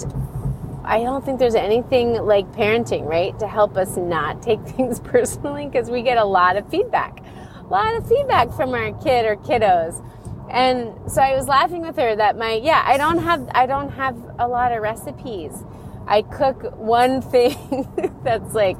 I 0.84 1.02
don't 1.02 1.24
think 1.24 1.38
there's 1.38 1.54
anything 1.54 2.14
like 2.14 2.50
parenting, 2.52 3.06
right, 3.06 3.38
to 3.40 3.48
help 3.48 3.76
us 3.76 3.96
not 3.96 4.42
take 4.42 4.60
things 4.66 5.00
personally 5.00 5.66
because 5.66 5.90
we 5.90 6.02
get 6.02 6.16
a 6.16 6.24
lot 6.24 6.56
of 6.56 6.68
feedback, 6.70 7.22
a 7.68 7.70
lot 7.70 7.94
of 7.96 8.08
feedback 8.08 8.52
from 8.54 8.72
our 8.72 8.92
kid 9.02 9.26
or 9.26 9.36
kiddos. 9.36 10.02
And 10.50 10.94
so 11.10 11.20
I 11.20 11.34
was 11.36 11.46
laughing 11.46 11.82
with 11.82 11.96
her 11.96 12.16
that 12.16 12.38
my 12.38 12.54
yeah, 12.54 12.82
I 12.86 12.96
don't 12.96 13.18
have 13.18 13.46
I 13.52 13.66
don't 13.66 13.90
have 13.90 14.16
a 14.38 14.48
lot 14.48 14.72
of 14.72 14.80
recipes. 14.80 15.52
I 16.06 16.22
cook 16.22 16.74
one 16.78 17.20
thing 17.34 17.86
that's 18.24 18.54
like 18.54 18.78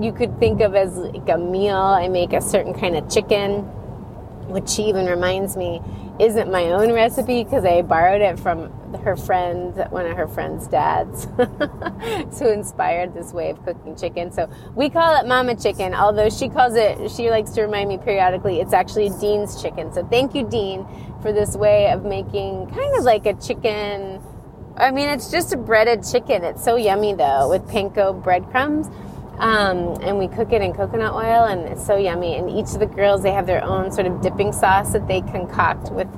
you 0.00 0.12
could 0.12 0.38
think 0.38 0.60
of 0.60 0.76
as 0.76 0.96
like 0.96 1.28
a 1.28 1.38
meal. 1.38 1.76
I 1.76 2.08
make 2.08 2.32
a 2.32 2.40
certain 2.40 2.74
kind 2.74 2.96
of 2.96 3.10
chicken, 3.10 3.62
which 4.48 4.68
she 4.68 4.84
even 4.84 5.06
reminds 5.06 5.56
me 5.56 5.82
isn't 6.20 6.50
my 6.50 6.66
own 6.66 6.92
recipe 6.92 7.42
because 7.42 7.64
I 7.64 7.82
borrowed 7.82 8.22
it 8.22 8.38
from 8.38 8.72
her 8.96 9.16
friend, 9.16 9.74
one 9.90 10.06
of 10.06 10.16
her 10.16 10.26
friend's 10.26 10.66
dads, 10.68 11.26
who 12.38 12.48
inspired 12.48 13.14
this 13.14 13.32
way 13.32 13.50
of 13.50 13.64
cooking 13.64 13.96
chicken. 13.96 14.30
So 14.32 14.48
we 14.74 14.90
call 14.90 15.20
it 15.20 15.26
Mama 15.26 15.54
Chicken, 15.54 15.94
although 15.94 16.30
she 16.30 16.48
calls 16.48 16.74
it, 16.74 17.10
she 17.10 17.30
likes 17.30 17.50
to 17.52 17.62
remind 17.62 17.88
me 17.88 17.98
periodically, 17.98 18.60
it's 18.60 18.72
actually 18.72 19.10
Dean's 19.20 19.60
Chicken. 19.60 19.92
So 19.92 20.06
thank 20.06 20.34
you, 20.34 20.48
Dean, 20.48 20.86
for 21.22 21.32
this 21.32 21.56
way 21.56 21.90
of 21.90 22.04
making 22.04 22.68
kind 22.70 22.96
of 22.96 23.04
like 23.04 23.26
a 23.26 23.34
chicken. 23.34 24.22
I 24.76 24.90
mean, 24.90 25.08
it's 25.08 25.30
just 25.30 25.52
a 25.52 25.56
breaded 25.56 26.04
chicken. 26.04 26.44
It's 26.44 26.64
so 26.64 26.76
yummy 26.76 27.14
though, 27.14 27.48
with 27.48 27.62
panko 27.68 28.22
breadcrumbs. 28.22 28.88
Um, 29.38 30.00
and 30.02 30.18
we 30.18 30.26
cook 30.26 30.52
it 30.52 30.62
in 30.62 30.72
coconut 30.72 31.14
oil, 31.14 31.44
and 31.44 31.60
it's 31.68 31.86
so 31.86 31.96
yummy. 31.96 32.36
And 32.36 32.50
each 32.50 32.74
of 32.74 32.80
the 32.80 32.86
girls, 32.86 33.22
they 33.22 33.30
have 33.30 33.46
their 33.46 33.62
own 33.62 33.92
sort 33.92 34.08
of 34.08 34.20
dipping 34.20 34.52
sauce 34.52 34.92
that 34.92 35.06
they 35.06 35.20
concoct 35.20 35.92
with 35.92 36.08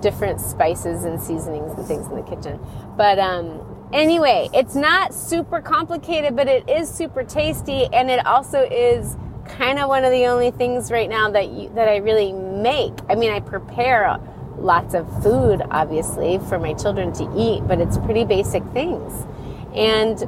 different 0.00 0.40
spices 0.40 1.04
and 1.04 1.20
seasonings 1.20 1.76
and 1.76 1.86
things 1.86 2.06
in 2.06 2.16
the 2.16 2.22
kitchen. 2.22 2.58
But 2.96 3.18
um, 3.18 3.88
anyway, 3.92 4.48
it's 4.52 4.74
not 4.74 5.14
super 5.14 5.60
complicated, 5.60 6.36
but 6.36 6.48
it 6.48 6.68
is 6.68 6.88
super 6.88 7.24
tasty, 7.24 7.86
and 7.92 8.10
it 8.10 8.24
also 8.26 8.60
is 8.62 9.16
kind 9.46 9.78
of 9.78 9.88
one 9.88 10.04
of 10.04 10.12
the 10.12 10.26
only 10.26 10.50
things 10.50 10.90
right 10.90 11.08
now 11.08 11.30
that 11.30 11.48
you, 11.50 11.70
that 11.70 11.88
I 11.88 11.96
really 11.96 12.32
make. 12.32 12.94
I 13.08 13.14
mean, 13.14 13.32
I 13.32 13.40
prepare 13.40 14.18
lots 14.58 14.94
of 14.94 15.06
food, 15.22 15.62
obviously, 15.70 16.38
for 16.48 16.58
my 16.58 16.74
children 16.74 17.12
to 17.14 17.24
eat, 17.36 17.66
but 17.66 17.80
it's 17.80 17.96
pretty 17.98 18.24
basic 18.24 18.64
things. 18.72 19.26
And 19.74 20.18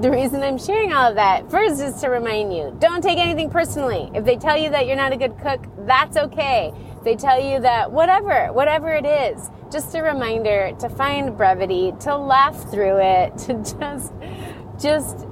the 0.00 0.10
reason 0.10 0.42
I'm 0.42 0.56
sharing 0.56 0.92
all 0.92 1.10
of 1.10 1.16
that 1.16 1.50
first 1.50 1.80
is 1.80 2.00
to 2.00 2.08
remind 2.08 2.54
you 2.54 2.74
don't 2.78 3.02
take 3.02 3.18
anything 3.18 3.50
personally. 3.50 4.10
If 4.14 4.24
they 4.24 4.36
tell 4.36 4.56
you 4.56 4.70
that 4.70 4.86
you're 4.86 4.96
not 4.96 5.12
a 5.12 5.16
good 5.16 5.38
cook, 5.38 5.64
that's 5.86 6.16
okay. 6.16 6.72
They 7.02 7.16
tell 7.16 7.40
you 7.40 7.60
that 7.60 7.90
whatever, 7.90 8.52
whatever 8.52 8.90
it 8.90 9.06
is, 9.06 9.50
just 9.72 9.94
a 9.94 10.02
reminder 10.02 10.72
to 10.80 10.88
find 10.88 11.36
brevity, 11.36 11.92
to 12.00 12.16
laugh 12.16 12.70
through 12.70 12.98
it, 13.00 13.38
to 13.46 13.54
just, 13.54 14.12
just 14.78 15.26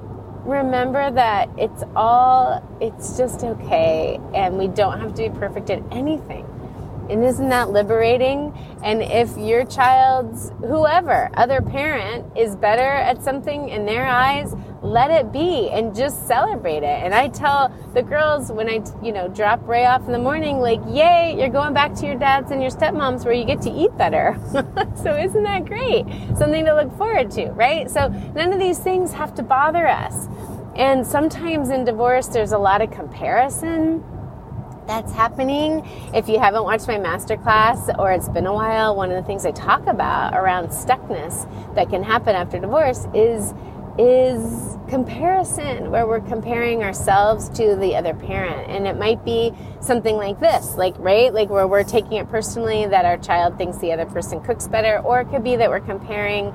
remember 0.44 1.10
that 1.10 1.50
it's 1.58 1.82
all, 1.94 2.66
it's 2.80 3.18
just 3.18 3.44
okay. 3.44 4.18
And 4.34 4.56
we 4.56 4.68
don't 4.68 4.98
have 4.98 5.14
to 5.14 5.28
be 5.28 5.38
perfect 5.38 5.68
at 5.70 5.82
anything. 5.92 6.46
And 7.08 7.24
isn't 7.24 7.48
that 7.48 7.70
liberating? 7.70 8.52
And 8.82 9.02
if 9.02 9.36
your 9.36 9.64
child's, 9.64 10.50
whoever, 10.60 11.30
other 11.34 11.60
parent 11.60 12.36
is 12.36 12.54
better 12.54 12.82
at 12.82 13.22
something 13.22 13.68
in 13.70 13.86
their 13.86 14.06
eyes, 14.06 14.54
let 14.82 15.10
it 15.10 15.32
be 15.32 15.70
and 15.70 15.94
just 15.94 16.26
celebrate 16.26 16.82
it. 16.82 17.02
And 17.02 17.14
I 17.14 17.28
tell 17.28 17.72
the 17.94 18.02
girls 18.02 18.52
when 18.52 18.68
I, 18.68 18.82
you 19.02 19.12
know, 19.12 19.28
drop 19.28 19.66
Ray 19.66 19.86
off 19.86 20.06
in 20.06 20.12
the 20.12 20.18
morning, 20.18 20.60
like, 20.60 20.80
yay, 20.88 21.34
you're 21.38 21.48
going 21.48 21.74
back 21.74 21.94
to 21.94 22.06
your 22.06 22.14
dads 22.14 22.50
and 22.50 22.60
your 22.60 22.70
stepmoms 22.70 23.24
where 23.24 23.34
you 23.34 23.44
get 23.44 23.62
to 23.62 23.70
eat 23.70 23.96
better. 23.96 24.36
so 25.02 25.16
isn't 25.16 25.42
that 25.42 25.64
great? 25.64 26.04
Something 26.36 26.64
to 26.66 26.74
look 26.74 26.96
forward 26.96 27.30
to, 27.32 27.50
right? 27.52 27.90
So 27.90 28.08
none 28.08 28.52
of 28.52 28.58
these 28.58 28.78
things 28.78 29.12
have 29.12 29.34
to 29.36 29.42
bother 29.42 29.86
us. 29.86 30.28
And 30.76 31.04
sometimes 31.04 31.70
in 31.70 31.84
divorce, 31.84 32.28
there's 32.28 32.52
a 32.52 32.58
lot 32.58 32.82
of 32.82 32.90
comparison 32.92 34.04
that's 34.88 35.12
happening. 35.12 35.86
If 36.14 36.28
you 36.28 36.40
haven't 36.40 36.64
watched 36.64 36.88
my 36.88 36.96
masterclass 36.96 37.96
or 37.98 38.10
it's 38.10 38.28
been 38.30 38.46
a 38.46 38.54
while, 38.54 38.96
one 38.96 39.10
of 39.12 39.16
the 39.16 39.22
things 39.22 39.44
I 39.44 39.52
talk 39.52 39.86
about 39.86 40.34
around 40.34 40.68
stuckness 40.68 41.46
that 41.74 41.90
can 41.90 42.02
happen 42.02 42.34
after 42.34 42.58
divorce 42.58 43.06
is 43.14 43.54
is 44.00 44.76
comparison 44.88 45.90
where 45.90 46.06
we're 46.06 46.20
comparing 46.20 46.84
ourselves 46.84 47.48
to 47.48 47.74
the 47.74 47.96
other 47.96 48.14
parent 48.14 48.70
and 48.70 48.86
it 48.86 48.96
might 48.96 49.24
be 49.24 49.52
something 49.80 50.14
like 50.14 50.38
this 50.38 50.76
like 50.76 50.94
right 50.98 51.34
like 51.34 51.50
where 51.50 51.66
we're 51.66 51.82
taking 51.82 52.12
it 52.12 52.30
personally 52.30 52.86
that 52.86 53.04
our 53.04 53.18
child 53.18 53.58
thinks 53.58 53.76
the 53.78 53.90
other 53.90 54.06
person 54.06 54.40
cooks 54.40 54.68
better 54.68 55.00
or 55.00 55.22
it 55.22 55.28
could 55.30 55.42
be 55.42 55.56
that 55.56 55.68
we're 55.68 55.80
comparing 55.80 56.54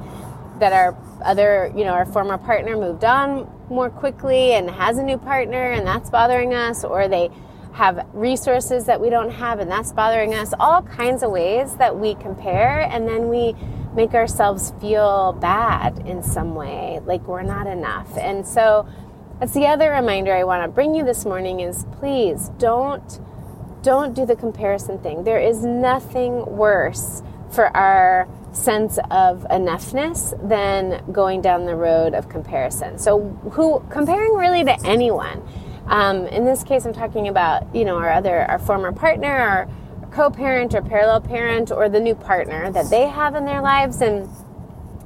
that 0.60 0.72
our 0.72 0.96
other 1.26 1.70
you 1.76 1.84
know 1.84 1.92
our 1.92 2.06
former 2.06 2.38
partner 2.38 2.78
moved 2.78 3.04
on 3.04 3.46
more 3.70 3.90
quickly 3.90 4.54
and 4.54 4.70
has 4.70 4.98
a 4.98 5.04
new 5.04 5.18
partner 5.18 5.72
and 5.72 5.86
that's 5.86 6.10
bothering 6.10 6.54
us 6.54 6.86
or 6.86 7.10
they 7.10 7.30
have 7.74 8.08
resources 8.14 8.86
that 8.86 9.02
we 9.02 9.10
don't 9.10 9.32
have 9.32 9.60
and 9.60 9.70
that's 9.70 9.92
bothering 9.92 10.34
us. 10.34 10.54
All 10.60 10.82
kinds 10.84 11.24
of 11.24 11.32
ways 11.32 11.76
that 11.78 11.98
we 11.98 12.16
compare 12.16 12.82
and 12.82 13.08
then 13.08 13.30
we 13.30 13.56
make 13.96 14.14
ourselves 14.14 14.74
feel 14.80 15.34
bad 15.34 16.00
in 16.08 16.24
some 16.24 16.56
way 16.56 17.00
like 17.06 17.28
we're 17.28 17.44
not 17.44 17.68
enough. 17.68 18.18
And 18.18 18.48
so 18.48 18.88
that's 19.40 19.54
the 19.54 19.66
other 19.66 19.92
reminder 19.92 20.34
i 20.34 20.44
want 20.44 20.64
to 20.64 20.70
bring 20.70 20.96
you 20.96 21.04
this 21.04 21.26
morning 21.26 21.60
is 21.60 21.86
please 21.94 22.50
don't 22.60 23.20
don't 23.82 24.14
do 24.14 24.26
the 24.26 24.36
comparison 24.36 24.98
thing. 25.00 25.26
There 25.26 25.40
is 25.40 25.66
nothing 25.66 26.46
worse 26.46 27.22
for 27.52 27.76
our 27.76 28.28
sense 28.54 28.98
of 29.12 29.46
enoughness 29.52 30.32
than 30.48 31.04
going 31.12 31.42
down 31.42 31.66
the 31.66 31.76
road 31.76 32.14
of 32.14 32.30
comparison. 32.30 32.98
So 32.98 33.20
who 33.52 33.84
comparing 33.90 34.34
really 34.36 34.64
to 34.64 34.86
anyone 34.86 35.44
um, 35.88 36.28
in 36.28 36.46
this 36.46 36.64
case, 36.64 36.86
I'm 36.86 36.94
talking 36.94 37.28
about 37.28 37.74
you 37.76 37.86
know 37.86 37.98
our 37.98 38.12
other 38.12 38.50
our 38.50 38.60
former 38.60 38.92
partner, 38.92 39.32
our 39.32 39.70
co-parent 40.12 40.74
or 40.74 40.82
parallel 40.82 41.22
parent, 41.22 41.72
or 41.72 41.90
the 41.90 42.00
new 42.00 42.16
partner 42.16 42.72
that 42.72 42.90
they 42.90 43.08
have 43.08 43.36
in 43.36 43.46
their 43.46 43.62
lives, 43.62 44.02
and 44.02 44.30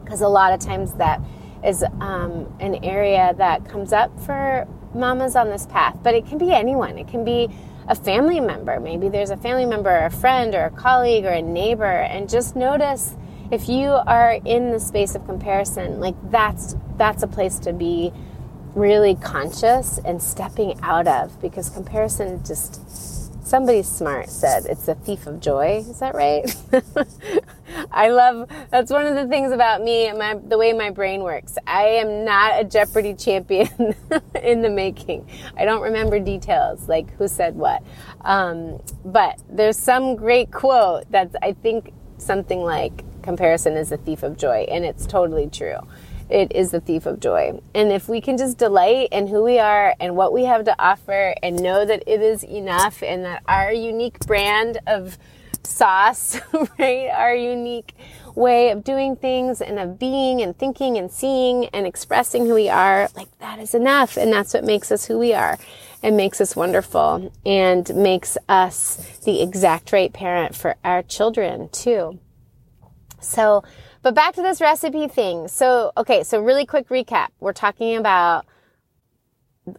because 0.03 0.21
a 0.21 0.27
lot 0.27 0.53
of 0.53 0.59
times 0.59 0.93
that 0.93 1.21
is 1.63 1.83
um, 1.99 2.53
an 2.59 2.75
area 2.83 3.33
that 3.37 3.67
comes 3.67 3.91
up 3.91 4.17
for 4.21 4.67
mamas 4.93 5.35
on 5.35 5.49
this 5.49 5.65
path, 5.65 5.97
but 6.03 6.13
it 6.13 6.25
can 6.25 6.37
be 6.37 6.51
anyone. 6.51 6.97
It 6.97 7.07
can 7.07 7.23
be 7.23 7.49
a 7.87 7.95
family 7.95 8.39
member. 8.39 8.79
Maybe 8.79 9.09
there's 9.09 9.29
a 9.29 9.37
family 9.37 9.65
member, 9.65 9.89
or 9.89 10.05
a 10.05 10.11
friend, 10.11 10.53
or 10.53 10.65
a 10.65 10.71
colleague, 10.71 11.25
or 11.25 11.31
a 11.31 11.41
neighbor, 11.41 11.85
and 11.85 12.29
just 12.29 12.55
notice 12.55 13.15
if 13.49 13.69
you 13.69 13.89
are 13.89 14.39
in 14.45 14.71
the 14.71 14.79
space 14.79 15.15
of 15.15 15.25
comparison, 15.25 15.99
like 15.99 16.15
that's 16.29 16.75
that's 16.97 17.23
a 17.23 17.27
place 17.27 17.59
to 17.59 17.73
be 17.73 18.11
really 18.77 19.15
conscious 19.15 19.97
and 20.05 20.21
stepping 20.21 20.79
out 20.83 21.07
of 21.07 21.41
because 21.41 21.69
comparison 21.69 22.43
just 22.45 22.83
somebody 23.45 23.81
smart 23.81 24.29
said 24.29 24.65
it's 24.65 24.87
a 24.87 24.95
thief 24.95 25.25
of 25.25 25.39
joy. 25.39 25.83
Is 25.87 25.99
that 25.99 26.13
right? 26.13 26.43
I 27.91 28.09
love 28.09 28.49
that's 28.69 28.91
one 28.91 29.05
of 29.07 29.15
the 29.15 29.27
things 29.27 29.51
about 29.51 29.81
me 29.81 30.07
and 30.07 30.19
my, 30.19 30.35
the 30.35 30.57
way 30.57 30.73
my 30.73 30.89
brain 30.89 31.21
works. 31.21 31.57
I 31.65 31.83
am 31.83 32.25
not 32.25 32.59
a 32.59 32.63
jeopardy 32.63 33.13
champion 33.13 33.95
in 34.43 34.61
the 34.61 34.69
making. 34.69 35.27
I 35.57 35.65
don't 35.65 35.81
remember 35.81 36.19
details 36.19 36.87
like 36.87 37.09
who 37.17 37.27
said 37.27 37.55
what. 37.55 37.83
Um, 38.21 38.81
but 39.05 39.41
there's 39.49 39.77
some 39.77 40.15
great 40.15 40.51
quote 40.51 41.09
that's 41.09 41.35
i 41.41 41.53
think 41.53 41.93
something 42.17 42.59
like 42.59 43.03
comparison 43.21 43.75
is 43.75 43.91
a 43.91 43.97
thief 43.97 44.23
of 44.23 44.37
joy 44.37 44.65
and 44.69 44.85
it's 44.85 45.05
totally 45.05 45.47
true 45.49 45.77
it 46.29 46.51
is 46.53 46.71
the 46.71 46.81
thief 46.81 47.05
of 47.05 47.19
joy. 47.19 47.59
And 47.73 47.91
if 47.91 48.09
we 48.09 48.21
can 48.21 48.37
just 48.37 48.57
delight 48.57 49.09
in 49.11 49.27
who 49.27 49.43
we 49.43 49.59
are 49.59 49.95
and 49.99 50.15
what 50.15 50.33
we 50.33 50.45
have 50.45 50.65
to 50.65 50.75
offer 50.79 51.35
and 51.41 51.61
know 51.61 51.85
that 51.85 52.03
it 52.07 52.21
is 52.21 52.43
enough 52.43 53.01
and 53.01 53.23
that 53.25 53.43
our 53.47 53.71
unique 53.71 54.19
brand 54.21 54.79
of 54.87 55.17
sauce, 55.63 56.39
right, 56.79 57.09
our 57.09 57.35
unique 57.35 57.93
way 58.35 58.69
of 58.69 58.83
doing 58.83 59.15
things 59.15 59.61
and 59.61 59.79
of 59.79 59.97
being 59.97 60.41
and 60.41 60.57
thinking 60.57 60.97
and 60.97 61.11
seeing 61.11 61.65
and 61.67 61.87
expressing 61.87 62.45
who 62.45 62.53
we 62.53 62.69
are, 62.69 63.09
like 63.15 63.35
that 63.39 63.59
is 63.59 63.73
enough. 63.73 64.17
And 64.17 64.31
that's 64.31 64.53
what 64.53 64.63
makes 64.63 64.91
us 64.91 65.05
who 65.05 65.17
we 65.17 65.33
are 65.33 65.57
and 66.03 66.15
makes 66.15 66.39
us 66.39 66.55
wonderful 66.55 67.31
and 67.45 67.93
makes 67.95 68.37
us 68.47 69.19
the 69.25 69.41
exact 69.41 69.91
right 69.91 70.13
parent 70.13 70.55
for 70.55 70.75
our 70.83 71.01
children 71.03 71.69
too. 71.69 72.19
So, 73.19 73.63
but 74.07 74.15
back 74.15 74.33
to 74.35 74.41
this 74.41 74.61
recipe 74.61 75.09
thing. 75.09 75.49
So, 75.49 75.91
okay, 75.97 76.23
so 76.23 76.41
really 76.41 76.65
quick 76.65 76.87
recap. 76.87 77.27
We're 77.41 77.51
talking 77.51 77.97
about 77.97 78.45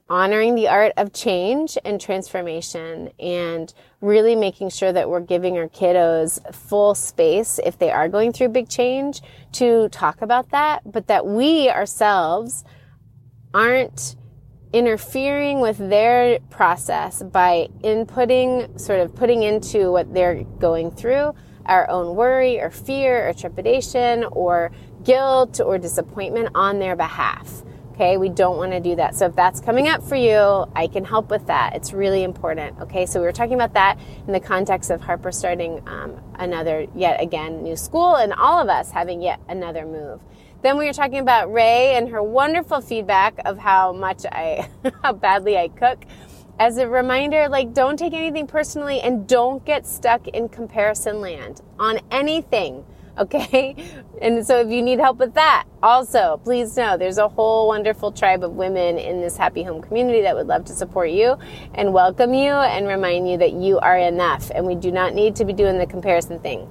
honoring 0.07 0.55
the 0.55 0.69
art 0.69 0.93
of 0.99 1.15
change 1.15 1.79
and 1.83 1.99
transformation 1.99 3.09
and 3.19 3.73
really 4.03 4.37
making 4.37 4.69
sure 4.69 4.93
that 4.93 5.09
we're 5.09 5.23
giving 5.23 5.57
our 5.57 5.67
kiddos 5.67 6.55
full 6.55 6.95
space 6.95 7.59
if 7.65 7.79
they 7.79 7.91
are 7.91 8.07
going 8.07 8.35
through 8.35 8.51
big 8.51 8.69
change 8.69 9.23
to 9.53 9.89
talk 9.89 10.21
about 10.21 10.51
that, 10.51 10.83
but 10.85 11.07
that 11.07 11.25
we 11.25 11.71
ourselves 11.71 12.67
aren't 13.55 14.15
interfering 14.75 15.61
with 15.61 15.79
their 15.79 16.39
process 16.51 17.23
by 17.23 17.67
inputting, 17.83 18.79
sort 18.79 19.01
of 19.01 19.15
putting 19.15 19.43
into 19.43 19.91
what 19.91 20.13
they're 20.13 20.45
going 20.61 20.91
through 20.91 21.33
our 21.69 21.89
own 21.89 22.17
worry 22.17 22.61
or 22.61 22.71
fear 22.71 23.29
or 23.29 23.33
trepidation 23.33 24.25
or 24.25 24.73
guilt 25.05 25.61
or 25.61 25.79
disappointment 25.79 26.49
on 26.55 26.79
their 26.79 26.97
behalf. 26.97 27.63
Okay, 27.93 28.17
we 28.17 28.29
don't 28.29 28.57
want 28.57 28.71
to 28.71 28.79
do 28.79 28.95
that. 28.95 29.17
So 29.17 29.27
if 29.27 29.35
that's 29.35 29.61
coming 29.61 29.89
up 29.89 30.05
for 30.05 30.15
you, 30.15 30.67
I 30.77 30.87
can 30.87 31.05
help 31.05 31.31
with 31.31 31.49
that. 31.49 31.75
It's 31.75 31.93
really 31.93 32.23
important. 32.23 32.79
Okay, 32.81 33.07
so 33.07 33.19
we 33.19 33.27
were 33.27 33.33
talking 33.33 33.55
about 33.55 33.75
that 33.75 33.99
in 34.25 34.33
the 34.33 34.39
context 34.39 34.91
of 34.91 35.01
Harper 35.01 35.33
starting 35.33 35.83
um, 35.89 36.21
another, 36.37 36.87
yet 36.95 37.21
again, 37.21 37.65
new 37.65 37.75
school 37.75 38.15
and 38.15 38.33
all 38.33 38.61
of 38.61 38.69
us 38.69 38.93
having 38.93 39.21
yet 39.21 39.41
another 39.49 39.85
move. 39.85 40.21
Then 40.63 40.79
we 40.79 40.87
were 40.87 40.93
talking 40.93 41.19
about 41.19 41.53
Ray 41.53 41.97
and 41.97 42.09
her 42.11 42.23
wonderful 42.23 42.81
feedback 42.81 43.35
of 43.45 43.59
how 43.59 43.93
much 43.93 44.25
I, 44.27 44.69
how 45.03 45.13
badly 45.13 45.57
I 45.57 45.67
cook. 45.67 46.05
As 46.59 46.79
a 46.79 46.89
reminder, 46.89 47.49
like 47.49 47.73
don't 47.73 47.97
take 47.97 48.13
anything 48.13 48.47
personally 48.47 49.01
and 49.01 49.29
don't 49.29 49.65
get 49.65 49.87
stuck 49.87 50.27
in 50.29 50.49
comparison 50.49 51.21
land 51.21 51.61
on 51.79 52.01
anything 52.11 52.85
okay? 53.19 53.75
And 54.23 54.47
so 54.47 54.61
if 54.61 54.71
you 54.71 54.81
need 54.81 55.01
help 55.01 55.19
with 55.19 55.35
that, 55.35 55.65
also, 55.83 56.41
please 56.45 56.77
know 56.77 56.97
there's 56.97 57.19
a 57.19 57.27
whole 57.27 57.67
wonderful 57.67 58.13
tribe 58.13 58.45
of 58.45 58.53
women 58.53 58.97
in 58.97 59.21
this 59.21 59.37
happy 59.37 59.65
home 59.65 59.83
community 59.83 60.23
that 60.23 60.37
would 60.37 60.47
love 60.47 60.65
to 60.67 60.73
support 60.73 61.11
you 61.11 61.37
and 61.75 61.93
welcome 61.93 62.33
you 62.33 62.53
and 62.53 62.87
remind 62.87 63.29
you 63.29 63.37
that 63.39 63.55
you 63.55 63.79
are 63.81 63.99
enough 63.99 64.53
and 64.55 64.65
we 64.65 64.77
do 64.77 64.93
not 64.93 65.15
need 65.15 65.35
to 65.37 65.45
be 65.45 65.53
doing 65.53 65.79
the 65.79 65.87
comparison 65.87 66.39
thing. 66.39 66.71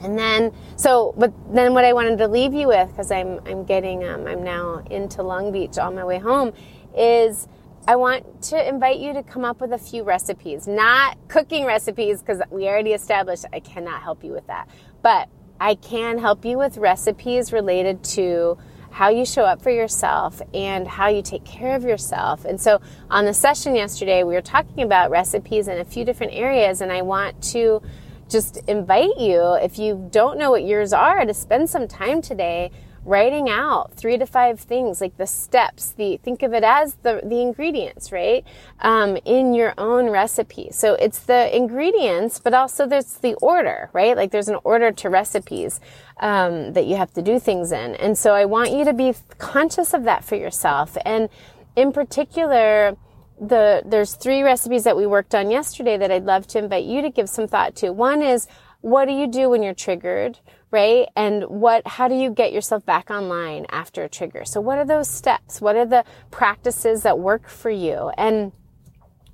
And 0.00 0.16
then, 0.16 0.52
so, 0.76 1.12
but 1.16 1.32
then 1.52 1.74
what 1.74 1.84
I 1.84 1.92
wanted 1.92 2.18
to 2.18 2.28
leave 2.28 2.54
you 2.54 2.68
with, 2.68 2.88
because 2.90 3.10
I'm, 3.10 3.40
I'm 3.46 3.64
getting, 3.64 4.04
um, 4.04 4.26
I'm 4.26 4.44
now 4.44 4.84
into 4.90 5.22
Long 5.24 5.50
Beach 5.52 5.78
on 5.78 5.94
my 5.94 6.04
way 6.04 6.18
home, 6.18 6.52
is 6.96 7.48
I 7.86 7.96
want 7.96 8.42
to 8.44 8.68
invite 8.68 9.00
you 9.00 9.12
to 9.12 9.24
come 9.24 9.44
up 9.44 9.60
with 9.60 9.72
a 9.72 9.78
few 9.78 10.04
recipes, 10.04 10.68
not 10.68 11.18
cooking 11.26 11.64
recipes, 11.64 12.20
because 12.20 12.40
we 12.48 12.68
already 12.68 12.92
established 12.92 13.44
I 13.52 13.58
cannot 13.58 14.02
help 14.02 14.22
you 14.22 14.30
with 14.32 14.46
that. 14.46 14.68
But 15.02 15.28
I 15.58 15.74
can 15.74 16.18
help 16.18 16.44
you 16.44 16.58
with 16.58 16.76
recipes 16.76 17.52
related 17.52 18.04
to 18.04 18.56
how 18.92 19.08
you 19.08 19.26
show 19.26 19.42
up 19.42 19.62
for 19.62 19.70
yourself 19.70 20.40
and 20.54 20.86
how 20.86 21.08
you 21.08 21.22
take 21.22 21.44
care 21.44 21.74
of 21.74 21.82
yourself. 21.82 22.44
And 22.44 22.60
so 22.60 22.80
on 23.10 23.24
the 23.24 23.34
session 23.34 23.74
yesterday, 23.74 24.22
we 24.22 24.34
were 24.34 24.42
talking 24.42 24.84
about 24.84 25.10
recipes 25.10 25.66
in 25.66 25.78
a 25.78 25.84
few 25.84 26.04
different 26.04 26.34
areas, 26.34 26.82
and 26.82 26.92
I 26.92 27.02
want 27.02 27.42
to 27.50 27.82
just 28.28 28.58
invite 28.68 29.18
you, 29.18 29.54
if 29.54 29.78
you 29.78 30.08
don't 30.12 30.38
know 30.38 30.52
what 30.52 30.64
yours 30.64 30.92
are, 30.92 31.24
to 31.24 31.34
spend 31.34 31.68
some 31.68 31.88
time 31.88 32.22
today 32.22 32.70
writing 33.04 33.48
out 33.48 33.94
three 33.94 34.16
to 34.16 34.26
five 34.26 34.60
things 34.60 35.00
like 35.00 35.16
the 35.16 35.26
steps 35.26 35.92
the 35.92 36.18
think 36.18 36.42
of 36.42 36.52
it 36.52 36.62
as 36.62 36.94
the 37.02 37.20
the 37.24 37.40
ingredients 37.40 38.12
right? 38.12 38.44
Um, 38.80 39.18
in 39.24 39.54
your 39.54 39.74
own 39.76 40.08
recipe. 40.08 40.68
So 40.70 40.94
it's 40.94 41.18
the 41.20 41.54
ingredients 41.54 42.38
but 42.38 42.54
also 42.54 42.86
there's 42.86 43.14
the 43.14 43.34
order 43.34 43.90
right? 43.92 44.16
Like 44.16 44.30
there's 44.30 44.48
an 44.48 44.58
order 44.62 44.92
to 44.92 45.10
recipes 45.10 45.80
um, 46.20 46.72
that 46.74 46.86
you 46.86 46.96
have 46.96 47.12
to 47.14 47.22
do 47.22 47.40
things 47.40 47.72
in. 47.72 47.96
And 47.96 48.16
so 48.16 48.34
i 48.34 48.44
want 48.44 48.70
you 48.70 48.84
to 48.84 48.92
be 48.92 49.14
conscious 49.38 49.92
of 49.94 50.04
that 50.04 50.24
for 50.24 50.36
yourself. 50.36 50.96
And 51.04 51.28
in 51.74 51.92
particular 51.92 52.96
the 53.40 53.82
there's 53.84 54.14
three 54.14 54.42
recipes 54.42 54.84
that 54.84 54.96
we 54.96 55.06
worked 55.06 55.34
on 55.34 55.50
yesterday 55.50 55.96
that 55.96 56.12
i'd 56.12 56.24
love 56.24 56.46
to 56.46 56.58
invite 56.58 56.84
you 56.84 57.02
to 57.02 57.10
give 57.10 57.28
some 57.28 57.48
thought 57.48 57.74
to. 57.76 57.90
One 57.90 58.22
is 58.22 58.46
what 58.80 59.06
do 59.06 59.12
you 59.12 59.26
do 59.26 59.48
when 59.48 59.62
you're 59.62 59.74
triggered 59.74 60.38
right? 60.72 61.08
And 61.14 61.44
what, 61.44 61.86
how 61.86 62.08
do 62.08 62.14
you 62.14 62.30
get 62.30 62.52
yourself 62.52 62.84
back 62.84 63.10
online 63.10 63.66
after 63.70 64.02
a 64.02 64.08
trigger? 64.08 64.44
So 64.44 64.60
what 64.60 64.78
are 64.78 64.84
those 64.84 65.08
steps? 65.08 65.60
What 65.60 65.76
are 65.76 65.86
the 65.86 66.04
practices 66.30 67.02
that 67.02 67.18
work 67.18 67.48
for 67.48 67.70
you? 67.70 68.10
And 68.16 68.52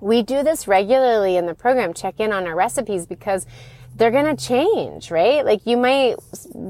we 0.00 0.22
do 0.22 0.42
this 0.42 0.68
regularly 0.68 1.36
in 1.36 1.46
the 1.46 1.54
program, 1.54 1.94
check 1.94 2.20
in 2.20 2.32
on 2.32 2.46
our 2.46 2.54
recipes 2.54 3.06
because 3.06 3.46
they're 3.94 4.10
going 4.12 4.36
to 4.36 4.46
change, 4.46 5.10
right? 5.10 5.44
Like 5.44 5.66
you 5.66 5.76
might 5.76 6.16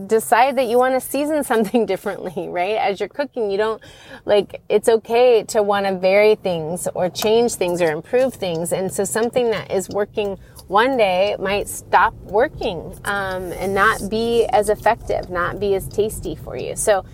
decide 0.06 0.56
that 0.56 0.66
you 0.66 0.78
want 0.78 0.94
to 0.94 1.00
season 1.00 1.44
something 1.52 1.86
differently, 1.86 2.48
right? 2.48 2.76
As 2.76 3.00
you're 3.00 3.08
cooking, 3.08 3.50
you 3.50 3.58
don't 3.58 3.82
like, 4.24 4.62
it's 4.68 4.88
okay 4.88 5.44
to 5.44 5.62
want 5.62 5.86
to 5.86 5.98
vary 5.98 6.34
things 6.34 6.88
or 6.94 7.08
change 7.08 7.54
things 7.54 7.80
or 7.80 7.90
improve 7.90 8.34
things. 8.34 8.72
And 8.72 8.92
so 8.92 9.04
something 9.04 9.50
that 9.50 9.70
is 9.70 9.88
working 9.88 10.38
one 10.68 10.96
day 10.98 11.34
might 11.38 11.66
stop 11.66 12.14
working 12.24 12.94
um, 13.04 13.52
and 13.52 13.74
not 13.74 14.08
be 14.10 14.46
as 14.46 14.68
effective, 14.68 15.30
not 15.30 15.58
be 15.58 15.74
as 15.74 15.88
tasty 15.88 16.34
for 16.34 16.56
you. 16.56 16.76
So 16.76 17.04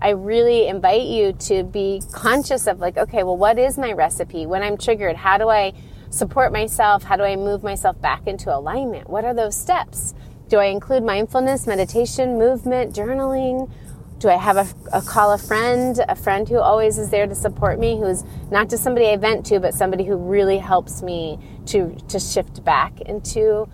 I 0.00 0.10
really 0.10 0.68
invite 0.68 1.02
you 1.02 1.32
to 1.34 1.64
be 1.64 2.02
conscious 2.12 2.66
of 2.66 2.78
like, 2.78 2.96
okay, 2.96 3.22
well, 3.22 3.36
what 3.36 3.58
is 3.58 3.76
my 3.76 3.92
recipe? 3.92 4.46
When 4.46 4.62
I'm 4.62 4.78
triggered, 4.78 5.16
how 5.16 5.38
do 5.38 5.48
I 5.48 5.74
support 6.10 6.52
myself? 6.52 7.02
How 7.02 7.16
do 7.16 7.24
I 7.24 7.36
move 7.36 7.62
myself 7.62 8.00
back 8.00 8.26
into 8.26 8.54
alignment? 8.54 9.10
What 9.10 9.24
are 9.24 9.34
those 9.34 9.56
steps? 9.56 10.14
Do 10.48 10.58
I 10.58 10.66
include 10.66 11.02
mindfulness, 11.02 11.66
meditation, 11.66 12.38
movement, 12.38 12.94
journaling? 12.94 13.70
Do 14.18 14.28
I 14.28 14.36
have 14.36 14.56
a, 14.56 14.66
a, 14.92 15.02
call 15.02 15.32
a 15.32 15.38
friend, 15.38 15.98
a 16.08 16.14
friend 16.14 16.48
who 16.48 16.58
always 16.58 16.98
is 16.98 17.10
there 17.10 17.26
to 17.26 17.34
support 17.34 17.78
me, 17.78 17.98
who's 17.98 18.22
not 18.50 18.68
just 18.68 18.82
somebody 18.82 19.08
I 19.08 19.16
vent 19.16 19.46
to, 19.46 19.60
but 19.60 19.74
somebody 19.74 20.04
who 20.04 20.16
really 20.16 20.58
helps 20.58 21.02
me 21.02 21.38
to 21.70 21.94
to 22.08 22.18
shift 22.18 22.64
back 22.64 23.00
into 23.02 23.68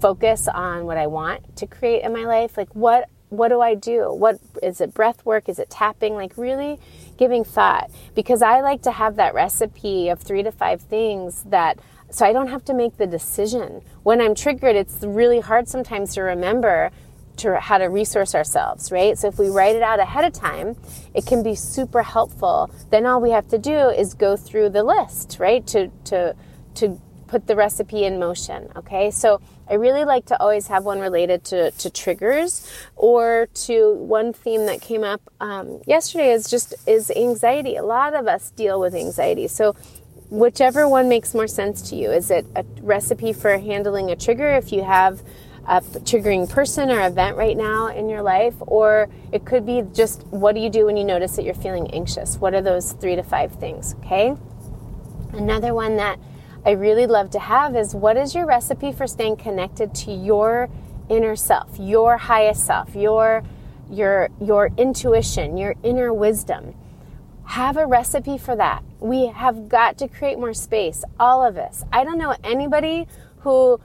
focus 0.00 0.48
on 0.48 0.84
what 0.84 0.96
I 0.96 1.06
want 1.06 1.56
to 1.56 1.66
create 1.66 2.02
in 2.02 2.12
my 2.12 2.24
life? 2.24 2.56
Like 2.56 2.74
what 2.74 3.08
what 3.28 3.48
do 3.48 3.62
I 3.62 3.74
do? 3.74 4.12
What 4.12 4.40
is 4.62 4.82
it 4.82 4.92
breath 4.92 5.24
work? 5.24 5.48
Is 5.48 5.58
it 5.58 5.70
tapping? 5.70 6.14
Like 6.14 6.36
really 6.36 6.78
giving 7.16 7.44
thought 7.44 7.90
because 8.14 8.42
I 8.42 8.60
like 8.60 8.82
to 8.82 8.92
have 8.92 9.16
that 9.16 9.32
recipe 9.32 10.08
of 10.10 10.20
3 10.20 10.42
to 10.42 10.52
5 10.52 10.82
things 10.82 11.44
that 11.44 11.78
so 12.10 12.26
I 12.26 12.34
don't 12.34 12.48
have 12.48 12.62
to 12.66 12.74
make 12.74 12.98
the 12.98 13.06
decision. 13.06 13.80
When 14.02 14.20
I'm 14.20 14.34
triggered, 14.34 14.76
it's 14.76 15.02
really 15.02 15.40
hard 15.40 15.66
sometimes 15.66 16.12
to 16.14 16.20
remember 16.20 16.90
to 17.38 17.58
how 17.58 17.78
to 17.78 17.86
resource 17.86 18.34
ourselves, 18.34 18.92
right? 18.92 19.16
So 19.16 19.28
if 19.28 19.38
we 19.38 19.48
write 19.48 19.76
it 19.76 19.82
out 19.82 19.98
ahead 19.98 20.26
of 20.26 20.34
time, 20.34 20.76
it 21.14 21.24
can 21.24 21.42
be 21.42 21.54
super 21.54 22.02
helpful. 22.02 22.70
Then 22.90 23.06
all 23.06 23.20
we 23.20 23.30
have 23.30 23.48
to 23.48 23.58
do 23.58 23.88
is 23.88 24.12
go 24.12 24.36
through 24.36 24.70
the 24.70 24.82
list, 24.82 25.38
right? 25.38 25.66
To 25.68 25.88
to 26.04 26.36
to 26.74 27.00
put 27.32 27.46
the 27.46 27.56
recipe 27.56 28.04
in 28.04 28.18
motion. 28.18 28.68
Okay, 28.76 29.10
so 29.10 29.40
I 29.66 29.74
really 29.74 30.04
like 30.04 30.26
to 30.26 30.38
always 30.38 30.66
have 30.66 30.84
one 30.84 31.00
related 31.00 31.44
to, 31.44 31.70
to 31.70 31.88
triggers 31.88 32.70
or 32.94 33.48
to 33.66 33.94
one 33.94 34.34
theme 34.34 34.66
that 34.66 34.82
came 34.82 35.02
up 35.02 35.22
um, 35.40 35.80
yesterday 35.86 36.30
is 36.30 36.50
just 36.50 36.74
is 36.86 37.10
anxiety. 37.10 37.76
A 37.76 37.84
lot 37.84 38.12
of 38.12 38.28
us 38.28 38.50
deal 38.50 38.78
with 38.78 38.94
anxiety, 38.94 39.48
so 39.48 39.74
whichever 40.28 40.86
one 40.86 41.08
makes 41.08 41.32
more 41.32 41.46
sense 41.46 41.80
to 41.88 41.96
you. 41.96 42.10
Is 42.10 42.30
it 42.30 42.44
a 42.54 42.66
recipe 42.82 43.32
for 43.32 43.56
handling 43.56 44.10
a 44.10 44.16
trigger 44.16 44.52
if 44.52 44.70
you 44.70 44.84
have 44.84 45.22
a 45.66 45.80
triggering 45.80 46.46
person 46.50 46.90
or 46.90 47.06
event 47.06 47.38
right 47.38 47.56
now 47.56 47.86
in 47.86 48.10
your 48.10 48.20
life, 48.20 48.56
or 48.60 49.08
it 49.32 49.46
could 49.46 49.64
be 49.64 49.82
just 49.94 50.26
what 50.26 50.54
do 50.54 50.60
you 50.60 50.68
do 50.68 50.84
when 50.84 50.98
you 50.98 51.04
notice 51.04 51.36
that 51.36 51.46
you're 51.46 51.54
feeling 51.54 51.88
anxious? 51.94 52.36
What 52.36 52.52
are 52.52 52.60
those 52.60 52.92
three 52.92 53.16
to 53.16 53.22
five 53.22 53.54
things? 53.54 53.94
Okay. 54.00 54.34
Another 55.32 55.72
one 55.72 55.96
that 55.96 56.18
I 56.64 56.72
really 56.72 57.06
love 57.06 57.30
to 57.30 57.40
have 57.40 57.74
is 57.74 57.94
what 57.94 58.16
is 58.16 58.34
your 58.34 58.46
recipe 58.46 58.92
for 58.92 59.06
staying 59.06 59.36
connected 59.36 59.94
to 59.96 60.12
your 60.12 60.68
inner 61.08 61.34
self, 61.34 61.76
your 61.78 62.16
highest 62.16 62.66
self, 62.66 62.94
your 62.94 63.42
your 63.90 64.28
your 64.40 64.70
intuition, 64.76 65.56
your 65.56 65.74
inner 65.82 66.12
wisdom. 66.14 66.74
Have 67.44 67.76
a 67.76 67.84
recipe 67.84 68.38
for 68.38 68.54
that. 68.54 68.84
We 69.00 69.26
have 69.26 69.68
got 69.68 69.98
to 69.98 70.08
create 70.08 70.38
more 70.38 70.54
space, 70.54 71.04
all 71.18 71.44
of 71.44 71.58
us. 71.58 71.84
I 71.92 72.04
don't 72.04 72.18
know 72.18 72.36
anybody 72.44 73.08
who 73.40 73.80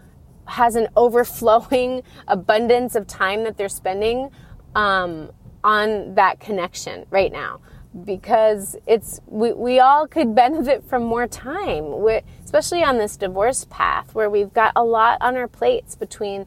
has 0.46 0.76
an 0.76 0.88
overflowing 0.96 2.04
abundance 2.28 2.96
of 2.96 3.08
time 3.08 3.44
that 3.46 3.58
they're 3.58 3.70
spending 3.70 4.30
um, 4.76 5.32
on 5.64 6.14
that 6.14 6.40
connection 6.40 7.08
right 7.10 7.32
now 7.32 7.60
because 8.04 8.76
it's 8.86 9.20
we, 9.28 9.54
we 9.54 9.80
all 9.80 10.08
could 10.08 10.36
benefit 10.36 10.84
from 10.84 11.04
more 11.04 11.28
time. 11.28 12.02
We, 12.02 12.22
especially 12.44 12.84
on 12.84 12.98
this 12.98 13.18
divorce 13.18 13.66
path 13.70 14.14
where 14.14 14.30
we've 14.30 14.54
got 14.54 14.74
a 14.76 14.84
lot 14.84 15.18
on 15.22 15.36
our 15.36 15.48
plates 15.48 15.96
between 15.96 16.46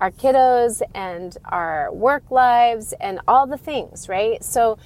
our 0.00 0.10
kiddos 0.10 0.82
and 0.94 1.36
our 1.44 1.92
work 1.92 2.30
lives 2.30 2.92
and 3.00 3.20
all 3.26 3.46
the 3.46 3.56
things 3.56 4.08
right? 4.08 4.42
So 4.42 4.78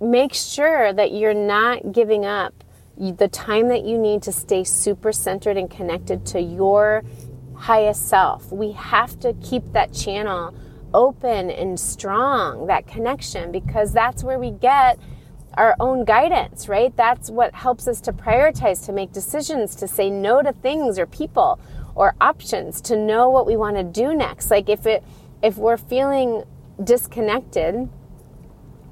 make 0.00 0.34
sure 0.34 0.92
that 0.92 1.12
you're 1.12 1.34
not 1.34 1.92
giving 1.92 2.24
up 2.24 2.64
the 2.96 3.28
time 3.28 3.68
that 3.68 3.84
you 3.84 3.98
need 3.98 4.22
to 4.22 4.32
stay 4.32 4.64
super 4.64 5.12
centered 5.12 5.56
and 5.56 5.70
connected 5.70 6.24
to 6.26 6.40
your 6.40 7.04
highest 7.54 8.08
self. 8.08 8.50
We 8.52 8.72
have 8.72 9.18
to 9.20 9.34
keep 9.34 9.72
that 9.72 9.92
channel 9.92 10.54
open 10.94 11.50
and 11.50 11.78
strong 11.78 12.66
that 12.68 12.86
connection 12.86 13.52
because 13.52 13.92
that's 13.92 14.24
where 14.24 14.38
we 14.38 14.50
get 14.50 14.98
our 15.56 15.74
own 15.80 16.04
guidance, 16.04 16.68
right? 16.68 16.94
That's 16.96 17.30
what 17.30 17.54
helps 17.54 17.88
us 17.88 18.00
to 18.02 18.12
prioritize, 18.12 18.84
to 18.86 18.92
make 18.92 19.12
decisions, 19.12 19.74
to 19.76 19.88
say 19.88 20.10
no 20.10 20.42
to 20.42 20.52
things 20.52 20.98
or 20.98 21.06
people 21.06 21.58
or 21.94 22.14
options, 22.20 22.80
to 22.82 22.96
know 22.96 23.30
what 23.30 23.46
we 23.46 23.56
want 23.56 23.76
to 23.76 23.82
do 23.82 24.14
next. 24.14 24.50
Like 24.50 24.68
if 24.68 24.86
it 24.86 25.02
if 25.42 25.56
we're 25.56 25.76
feeling 25.76 26.44
disconnected, 26.82 27.88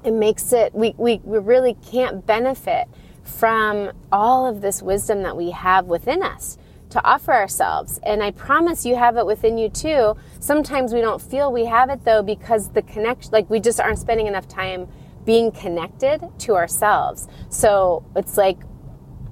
it 0.03 0.13
makes 0.13 0.53
it 0.53 0.73
we, 0.73 0.95
we, 0.97 1.21
we 1.23 1.37
really 1.37 1.75
can't 1.85 2.25
benefit 2.25 2.87
from 3.23 3.91
all 4.11 4.45
of 4.45 4.61
this 4.61 4.81
wisdom 4.81 5.23
that 5.23 5.35
we 5.35 5.51
have 5.51 5.85
within 5.85 6.21
us 6.23 6.57
to 6.91 7.03
offer 7.03 7.33
ourselves. 7.33 7.99
And 8.03 8.23
I 8.23 8.31
promise 8.31 8.85
you 8.85 8.95
have 8.95 9.17
it 9.17 9.25
within 9.25 9.57
you 9.57 9.69
too. 9.69 10.15
Sometimes 10.39 10.93
we 10.93 11.01
don't 11.01 11.21
feel 11.21 11.51
we 11.51 11.65
have 11.65 11.89
it 11.89 12.05
though 12.05 12.23
because 12.23 12.69
the 12.69 12.81
connection, 12.83 13.31
like 13.31 13.49
we 13.49 13.59
just 13.59 13.79
aren't 13.79 13.99
spending 13.99 14.27
enough 14.27 14.47
time 14.47 14.87
being 15.25 15.51
connected 15.51 16.21
to 16.39 16.55
ourselves. 16.55 17.27
So 17.49 18.05
it's 18.15 18.37
like 18.37 18.59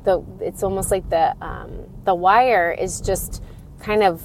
the, 0.04 0.24
it's 0.42 0.64
almost 0.64 0.92
like 0.92 1.10
the, 1.10 1.36
um, 1.44 1.86
the 2.04 2.16
wire 2.16 2.72
is 2.72 3.00
just 3.00 3.44
kind 3.80 4.04
of 4.04 4.22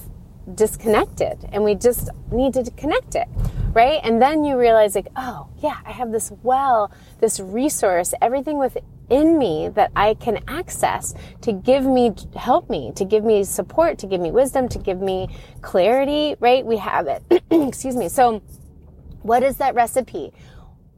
disconnected 0.54 1.48
and 1.52 1.62
we 1.62 1.74
just 1.74 2.08
need 2.32 2.54
to 2.54 2.70
connect 2.72 3.14
it 3.14 3.28
right? 3.74 4.00
And 4.02 4.20
then 4.20 4.44
you 4.44 4.58
realize 4.58 4.94
like 4.94 5.08
oh 5.16 5.48
yeah 5.62 5.76
i 5.84 5.92
have 5.92 6.10
this 6.10 6.32
well 6.42 6.90
this 7.20 7.38
resource 7.38 8.14
everything 8.22 8.58
within 8.58 9.38
me 9.38 9.68
that 9.74 9.90
i 9.94 10.14
can 10.14 10.42
access 10.48 11.14
to 11.42 11.52
give 11.52 11.84
me 11.84 12.12
help 12.34 12.70
me 12.70 12.92
to 12.96 13.04
give 13.04 13.24
me 13.24 13.44
support 13.44 13.98
to 13.98 14.06
give 14.06 14.20
me 14.20 14.30
wisdom 14.30 14.68
to 14.68 14.78
give 14.78 15.00
me 15.00 15.28
clarity 15.60 16.36
right? 16.40 16.64
We 16.64 16.76
have 16.78 17.06
it. 17.06 17.22
Excuse 17.50 17.96
me. 17.96 18.08
So 18.08 18.40
what 19.22 19.42
is 19.42 19.56
that 19.58 19.74
recipe 19.74 20.32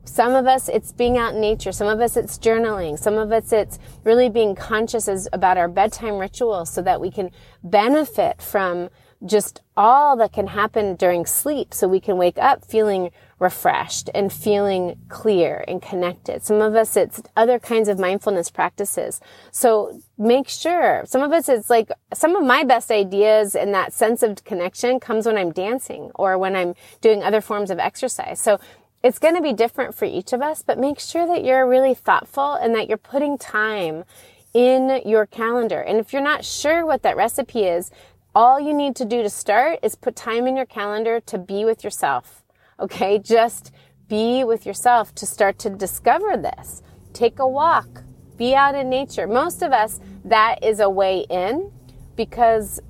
some 0.05 0.35
of 0.35 0.47
us, 0.47 0.69
it's 0.69 0.93
being 0.93 1.19
out 1.19 1.35
in 1.35 1.41
nature. 1.41 1.73
Some 1.73 1.89
of 1.89 2.01
us, 2.01 2.17
it's 2.17 2.39
journaling. 2.39 2.99
Some 2.99 3.19
of 3.19 3.33
us, 3.33 3.53
it's 3.53 3.79
really 4.05 4.29
being 4.29 4.55
conscious 4.55 5.09
as, 5.09 5.29
about 5.33 5.59
our 5.59 5.69
bedtime 5.69 6.19
ritual 6.19 6.67
so 6.67 6.83
that 6.83 7.01
we 7.01 7.11
can 7.11 7.31
benefit 7.63 8.41
from 8.41 8.89
just 9.25 9.61
all 9.77 10.17
that 10.17 10.33
can 10.33 10.49
happen 10.49 10.97
during 10.97 11.27
sleep 11.27 11.75
so 11.75 11.87
we 11.87 12.01
can 12.01 12.17
wake 12.17 12.39
up 12.39 12.65
feeling 12.65 13.11
refreshed 13.39 14.11
and 14.15 14.33
feeling 14.33 14.99
clear 15.09 15.65
and 15.67 15.81
connected. 15.81 16.43
Some 16.43 16.61
of 16.61 16.75
us, 16.75 16.97
it's 16.97 17.23
other 17.37 17.59
kinds 17.59 17.89
of 17.89 17.99
mindfulness 17.99 18.51
practices. 18.51 19.21
So 19.51 20.01
make 20.19 20.49
sure, 20.49 21.05
some 21.07 21.23
of 21.23 21.33
us, 21.33 21.49
it's 21.49 21.71
like 21.71 21.91
some 22.13 22.37
of 22.37 22.45
my 22.45 22.65
best 22.65 22.91
ideas 22.91 23.55
and 23.55 23.75
that 23.75 23.93
sense 23.95 24.23
of 24.23 24.45
connection 24.45 25.01
comes 25.01 25.27
when 25.27 25.39
I'm 25.39 25.53
dancing 25.53 26.11
or 26.15 26.37
when 26.37 26.55
I'm 26.55 26.75
doing 27.01 27.23
other 27.23 27.41
forms 27.41 27.71
of 27.71 27.79
exercise. 27.79 28.41
So 28.41 28.61
it's 29.03 29.19
going 29.19 29.35
to 29.35 29.43
be 29.43 29.53
different 29.53 29.95
for 29.95 30.05
each 30.05 30.33
of 30.33 30.43
us, 30.43 30.63
but 30.63 30.79
make 30.79 31.01
sure 31.01 31.27
that 31.27 31.45
you're 31.45 31.67
really 31.67 31.95
thoughtful 31.95 32.55
and 32.55 32.75
that 32.75 32.89
you're 32.89 32.99
putting 32.99 33.39
time 33.39 34.05
in 34.53 35.01
your 35.07 35.27
calendar. 35.27 35.81
And 35.81 35.99
if 35.99 36.13
you're 36.13 36.23
not 36.23 36.45
sure 36.45 36.85
what 36.85 37.03
that 37.03 37.17
recipe 37.17 37.65
is, 37.65 37.91
all 38.35 38.61
you 38.61 38.75
need 38.75 38.95
to 38.97 39.05
do 39.05 39.23
to 39.23 39.31
start 39.31 39.79
is 39.83 39.95
put 39.95 40.17
time 40.17 40.47
in 40.47 40.57
your 40.57 40.67
calendar 40.67 41.21
to 41.21 41.39
be 41.39 41.65
with 41.65 41.83
yourself. 41.83 42.43
Okay. 42.79 43.19
Just 43.23 43.73
be 44.09 44.45
with 44.45 44.67
yourself 44.67 45.15
to 45.15 45.27
start 45.27 45.59
to 45.61 45.71
discover 45.71 46.37
this. 46.37 46.83
Take 47.13 47.39
a 47.39 47.47
walk, 47.47 48.03
be 48.37 48.55
out 48.55 48.75
in 48.75 48.91
nature. 48.91 49.27
Most 49.27 49.63
of 49.63 49.73
us, 49.73 50.01
that 50.25 50.63
is 50.65 50.81
a 50.81 50.91
way 50.91 51.27
in 51.31 51.73
because 52.17 52.81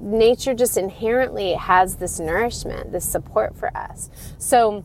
nature 0.00 0.54
just 0.54 0.76
inherently 0.76 1.52
has 1.52 1.96
this 1.96 2.18
nourishment, 2.18 2.92
this 2.92 3.08
support 3.08 3.56
for 3.56 3.74
us. 3.76 4.10
So, 4.38 4.84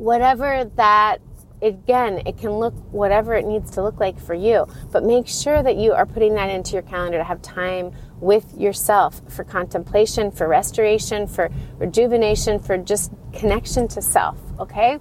whatever 0.00 0.64
that 0.76 1.20
again, 1.62 2.22
it 2.24 2.38
can 2.38 2.52
look 2.52 2.74
whatever 2.90 3.34
it 3.34 3.44
needs 3.44 3.70
to 3.72 3.82
look 3.82 4.00
like 4.00 4.18
for 4.18 4.32
you, 4.32 4.66
but 4.90 5.04
make 5.04 5.28
sure 5.28 5.62
that 5.62 5.76
you 5.76 5.92
are 5.92 6.06
putting 6.06 6.34
that 6.34 6.48
into 6.48 6.72
your 6.72 6.82
calendar 6.82 7.18
to 7.18 7.24
have 7.24 7.42
time 7.42 7.92
with 8.18 8.54
yourself 8.56 9.20
for 9.28 9.44
contemplation, 9.44 10.30
for 10.30 10.48
restoration, 10.48 11.26
for 11.26 11.50
rejuvenation, 11.78 12.58
for 12.58 12.78
just 12.78 13.12
connection 13.34 13.86
to 13.88 14.00
self, 14.00 14.38
okay? 14.58 14.98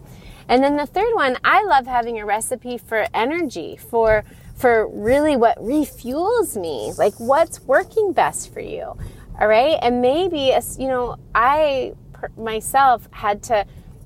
And 0.50 0.64
then 0.64 0.76
the 0.76 0.86
third 0.86 1.14
one, 1.14 1.38
I 1.46 1.64
love 1.64 1.86
having 1.86 2.20
a 2.20 2.26
recipe 2.26 2.78
for 2.78 3.08
energy, 3.14 3.78
for 3.78 4.24
for 4.56 4.90
really 4.90 5.38
what 5.38 5.58
refuels 5.60 6.60
me, 6.60 6.92
like 6.98 7.18
what's 7.18 7.62
working 7.62 8.12
best 8.12 8.52
for 8.54 8.60
you. 8.60 8.94
All 9.40 9.48
right? 9.48 9.78
And 9.82 10.02
maybe 10.02 10.54
you 10.78 10.88
know, 10.90 11.16
I 11.34 11.94
myself 12.36 13.08
had 13.12 13.42
to 13.44 13.66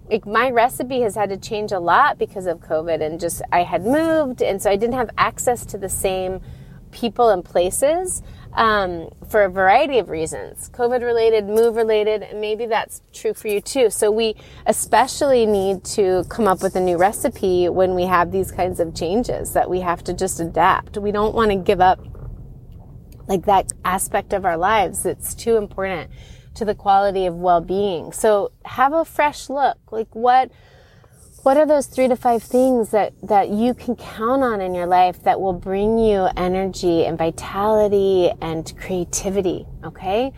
like 0.09 0.25
my 0.25 0.49
recipe 0.49 1.01
has 1.01 1.15
had 1.15 1.29
to 1.29 1.37
change 1.37 1.71
a 1.71 1.79
lot 1.79 2.17
because 2.17 2.45
of 2.45 2.59
COVID 2.59 3.01
and 3.01 3.19
just 3.19 3.41
I 3.51 3.63
had 3.63 3.85
moved 3.85 4.41
and 4.41 4.61
so 4.61 4.69
I 4.69 4.75
didn't 4.75 4.95
have 4.95 5.09
access 5.17 5.65
to 5.67 5.77
the 5.77 5.89
same 5.89 6.41
people 6.91 7.29
and 7.29 7.43
places 7.43 8.21
um, 8.53 9.09
for 9.27 9.43
a 9.43 9.49
variety 9.49 9.97
of 9.97 10.09
reasons 10.09 10.69
COVID 10.73 11.01
related, 11.01 11.47
move 11.47 11.75
related, 11.75 12.21
and 12.21 12.39
maybe 12.39 12.65
that's 12.67 13.01
true 13.11 13.33
for 13.33 13.47
you 13.47 13.59
too. 13.59 13.89
So 13.89 14.11
we 14.11 14.35
especially 14.67 15.45
need 15.45 15.83
to 15.85 16.23
come 16.29 16.47
up 16.47 16.61
with 16.61 16.75
a 16.75 16.79
new 16.79 16.97
recipe 16.97 17.69
when 17.69 17.95
we 17.95 18.03
have 18.03 18.31
these 18.31 18.51
kinds 18.51 18.79
of 18.79 18.93
changes 18.93 19.53
that 19.53 19.69
we 19.69 19.79
have 19.79 20.03
to 20.03 20.13
just 20.13 20.39
adapt. 20.39 20.97
We 20.97 21.11
don't 21.11 21.33
want 21.33 21.51
to 21.51 21.57
give 21.57 21.81
up 21.81 21.99
like 23.27 23.45
that 23.45 23.71
aspect 23.85 24.33
of 24.33 24.45
our 24.45 24.57
lives 24.57 25.05
It's 25.05 25.33
too 25.33 25.55
important 25.57 26.11
to 26.55 26.65
the 26.65 26.75
quality 26.75 27.25
of 27.25 27.35
well-being. 27.35 28.11
So 28.11 28.51
have 28.65 28.93
a 28.93 29.05
fresh 29.05 29.49
look. 29.49 29.77
Like 29.91 30.13
what 30.13 30.51
what 31.43 31.57
are 31.57 31.65
those 31.65 31.87
3 31.87 32.07
to 32.07 32.15
5 32.15 32.41
things 32.41 32.91
that 32.91 33.13
that 33.21 33.49
you 33.49 33.73
can 33.73 33.97
count 33.97 34.43
on 34.43 34.61
in 34.61 34.73
your 34.73 34.85
life 34.85 35.23
that 35.23 35.41
will 35.41 35.53
bring 35.53 35.99
you 35.99 36.29
energy 36.37 37.05
and 37.05 37.17
vitality 37.17 38.31
and 38.41 38.73
creativity, 38.77 39.65
okay? 39.83 40.31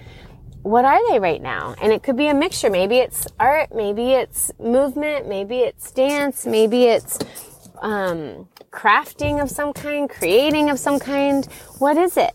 What 0.63 0.83
are 0.83 0.99
they 1.11 1.19
right 1.19 1.43
now? 1.43 1.75
And 1.79 1.93
it 1.93 2.01
could 2.01 2.17
be 2.17 2.27
a 2.27 2.33
mixture. 2.33 2.71
Maybe 2.71 2.97
it's 2.97 3.27
art, 3.39 3.69
maybe 3.75 4.13
it's 4.13 4.51
movement, 4.59 5.29
maybe 5.29 5.59
it's 5.59 5.91
dance, 5.91 6.43
maybe 6.47 6.85
it's 6.85 7.19
um, 7.83 8.49
crafting 8.71 9.43
of 9.43 9.51
some 9.51 9.73
kind, 9.73 10.09
creating 10.09 10.71
of 10.71 10.79
some 10.79 10.97
kind. 10.97 11.45
What 11.77 11.97
is 11.97 12.17
it? 12.17 12.33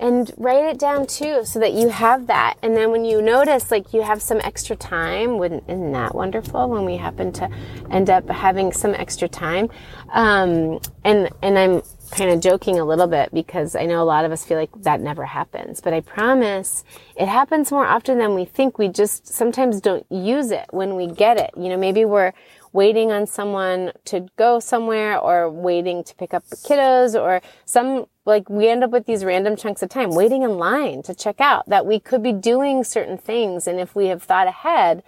And 0.00 0.32
write 0.36 0.64
it 0.64 0.78
down 0.78 1.06
too 1.06 1.44
so 1.44 1.58
that 1.60 1.72
you 1.72 1.88
have 1.88 2.26
that. 2.26 2.56
And 2.62 2.76
then 2.76 2.90
when 2.90 3.04
you 3.04 3.22
notice 3.22 3.70
like 3.70 3.92
you 3.92 4.02
have 4.02 4.20
some 4.20 4.40
extra 4.42 4.76
time 4.76 5.38
wouldn't 5.38 5.64
isn't 5.68 5.92
that 5.92 6.14
wonderful 6.14 6.68
when 6.68 6.84
we 6.84 6.96
happen 6.96 7.32
to 7.32 7.48
end 7.90 8.10
up 8.10 8.28
having 8.28 8.72
some 8.72 8.94
extra 8.94 9.28
time? 9.28 9.68
Um, 10.12 10.80
and 11.04 11.30
and 11.42 11.58
i'm 11.58 11.82
kind 12.10 12.30
of 12.30 12.40
joking 12.40 12.78
a 12.78 12.84
little 12.84 13.06
bit 13.06 13.32
because 13.32 13.74
i 13.74 13.84
know 13.84 14.00
a 14.00 14.04
lot 14.04 14.24
of 14.24 14.30
us 14.30 14.44
feel 14.44 14.56
like 14.56 14.70
that 14.82 15.00
never 15.00 15.24
happens 15.24 15.80
but 15.80 15.92
i 15.92 16.00
promise 16.00 16.84
it 17.16 17.28
happens 17.28 17.70
more 17.70 17.86
often 17.86 18.18
than 18.18 18.34
we 18.34 18.44
think. 18.44 18.78
We 18.78 18.88
just 18.88 19.28
sometimes 19.28 19.80
don't 19.80 20.04
use 20.10 20.50
it 20.50 20.66
when 20.70 20.96
we 20.96 21.06
get 21.06 21.36
it. 21.36 21.50
You 21.56 21.68
know 21.68 21.76
maybe 21.76 22.04
we're 22.04 22.32
waiting 22.72 23.12
on 23.12 23.26
someone 23.26 23.92
to 24.04 24.26
go 24.36 24.58
somewhere 24.58 25.18
or 25.18 25.48
waiting 25.48 26.02
to 26.02 26.14
pick 26.16 26.34
up 26.34 26.44
the 26.48 26.56
kiddos 26.56 27.14
or 27.20 27.40
some 27.64 28.06
like 28.24 28.48
we 28.48 28.68
end 28.68 28.82
up 28.82 28.90
with 28.90 29.06
these 29.06 29.24
random 29.24 29.56
chunks 29.56 29.82
of 29.82 29.88
time 29.88 30.10
waiting 30.10 30.42
in 30.42 30.56
line 30.56 31.02
to 31.02 31.14
check 31.14 31.40
out 31.40 31.68
that 31.68 31.86
we 31.86 32.00
could 32.00 32.22
be 32.22 32.32
doing 32.32 32.84
certain 32.84 33.18
things. 33.18 33.66
And 33.66 33.78
if 33.78 33.94
we 33.94 34.06
have 34.06 34.22
thought 34.22 34.46
ahead 34.46 35.02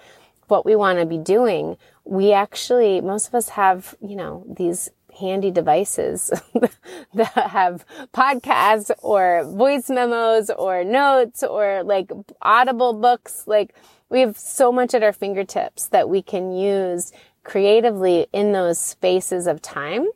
what 0.49 0.67
we 0.67 0.77
want 0.77 0.99
to 0.99 1.07
be 1.07 1.19
doing, 1.19 1.77
we 2.05 2.33
actually, 2.33 3.01
most 3.01 3.29
of 3.29 3.35
us 3.35 3.51
have, 3.51 3.95
you 4.01 4.17
know, 4.17 4.45
these 4.49 4.91
handy 5.19 5.51
devices 5.51 6.31
that 7.15 7.33
have 7.33 7.87
podcasts 8.13 8.91
or 9.03 9.45
voice 9.45 9.89
memos 9.89 10.51
or 10.51 10.85
notes 10.85 11.43
or 11.43 11.83
like 11.83 12.13
audible 12.43 12.93
books. 12.93 13.45
Like 13.47 13.75
we 14.11 14.21
have 14.21 14.37
so 14.37 14.71
much 14.71 14.95
at 14.95 15.03
our 15.03 15.13
fingertips 15.13 15.89
that 15.89 16.09
we 16.09 16.21
can 16.21 16.53
use 16.53 17.13
creatively 17.45 18.27
in 18.33 18.53
those 18.53 18.79
spaces 18.79 19.47
of 19.47 19.63
time 19.63 20.07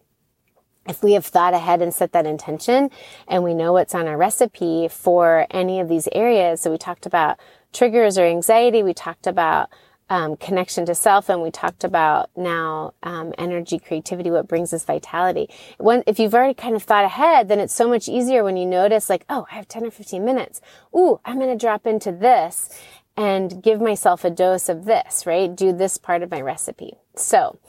if 0.91 1.03
we 1.03 1.13
have 1.13 1.25
thought 1.25 1.55
ahead 1.55 1.81
and 1.81 1.95
set 1.95 2.13
that 2.13 2.27
intention 2.27 2.91
and 3.29 3.45
we 3.45 3.55
know 3.55 3.73
what's 3.73 3.95
on 3.95 4.09
our 4.09 4.17
recipe 4.17 4.89
for 4.89 5.47
any 5.51 5.81
of 5.81 5.89
these 5.89 6.09
areas. 6.13 6.61
So 6.61 6.71
we 6.71 6.79
talked 6.79 7.07
about 7.07 7.39
triggers 7.73 8.19
or 8.19 8.27
anxiety. 8.27 8.83
We 8.83 8.93
talked 8.93 9.27
about 9.27 9.71
um, 10.11 10.37
connection 10.37 10.85
to 10.87 10.95
self, 10.97 11.29
and 11.29 11.41
we 11.41 11.53
talked 11.53 11.85
about 11.85 12.31
now 12.37 12.95
um, 13.05 13.33
energy, 13.39 13.79
creativity, 13.79 14.29
what 14.29 14.49
brings 14.49 14.75
us 14.75 14.85
vitality. 14.85 15.49
When, 15.79 16.03
if 16.05 16.19
you've 16.19 16.35
already 16.35 16.55
kind 16.55 16.75
of 16.75 16.83
thought 16.83 17.05
ahead, 17.05 17.47
then 17.47 17.61
it's 17.61 17.73
so 17.73 17.89
much 17.89 18.09
easier 18.09 18.43
when 18.43 18.57
you 18.57 18.67
notice, 18.67 19.09
like, 19.09 19.25
oh, 19.31 19.47
I 19.53 19.55
have 19.55 19.69
10 19.69 19.85
or 19.85 19.93
15 19.93 20.25
minutes. 20.25 20.61
Ooh, 20.97 21.21
I'm 21.25 21.39
going 21.39 21.57
to 21.57 21.65
drop 21.65 21.87
into 21.87 22.11
this 22.11 22.69
and 23.17 23.63
give 23.63 23.81
myself 23.81 24.25
a 24.25 24.31
dose 24.31 24.69
of 24.69 24.85
this, 24.85 25.27
right? 25.27 25.55
Do 25.55 25.73
this 25.73 25.97
part 25.97 26.25
of 26.25 26.31
my 26.33 26.41
recipe. 26.41 26.95
So 27.15 27.61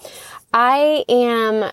I 0.52 1.06
am 1.10 1.72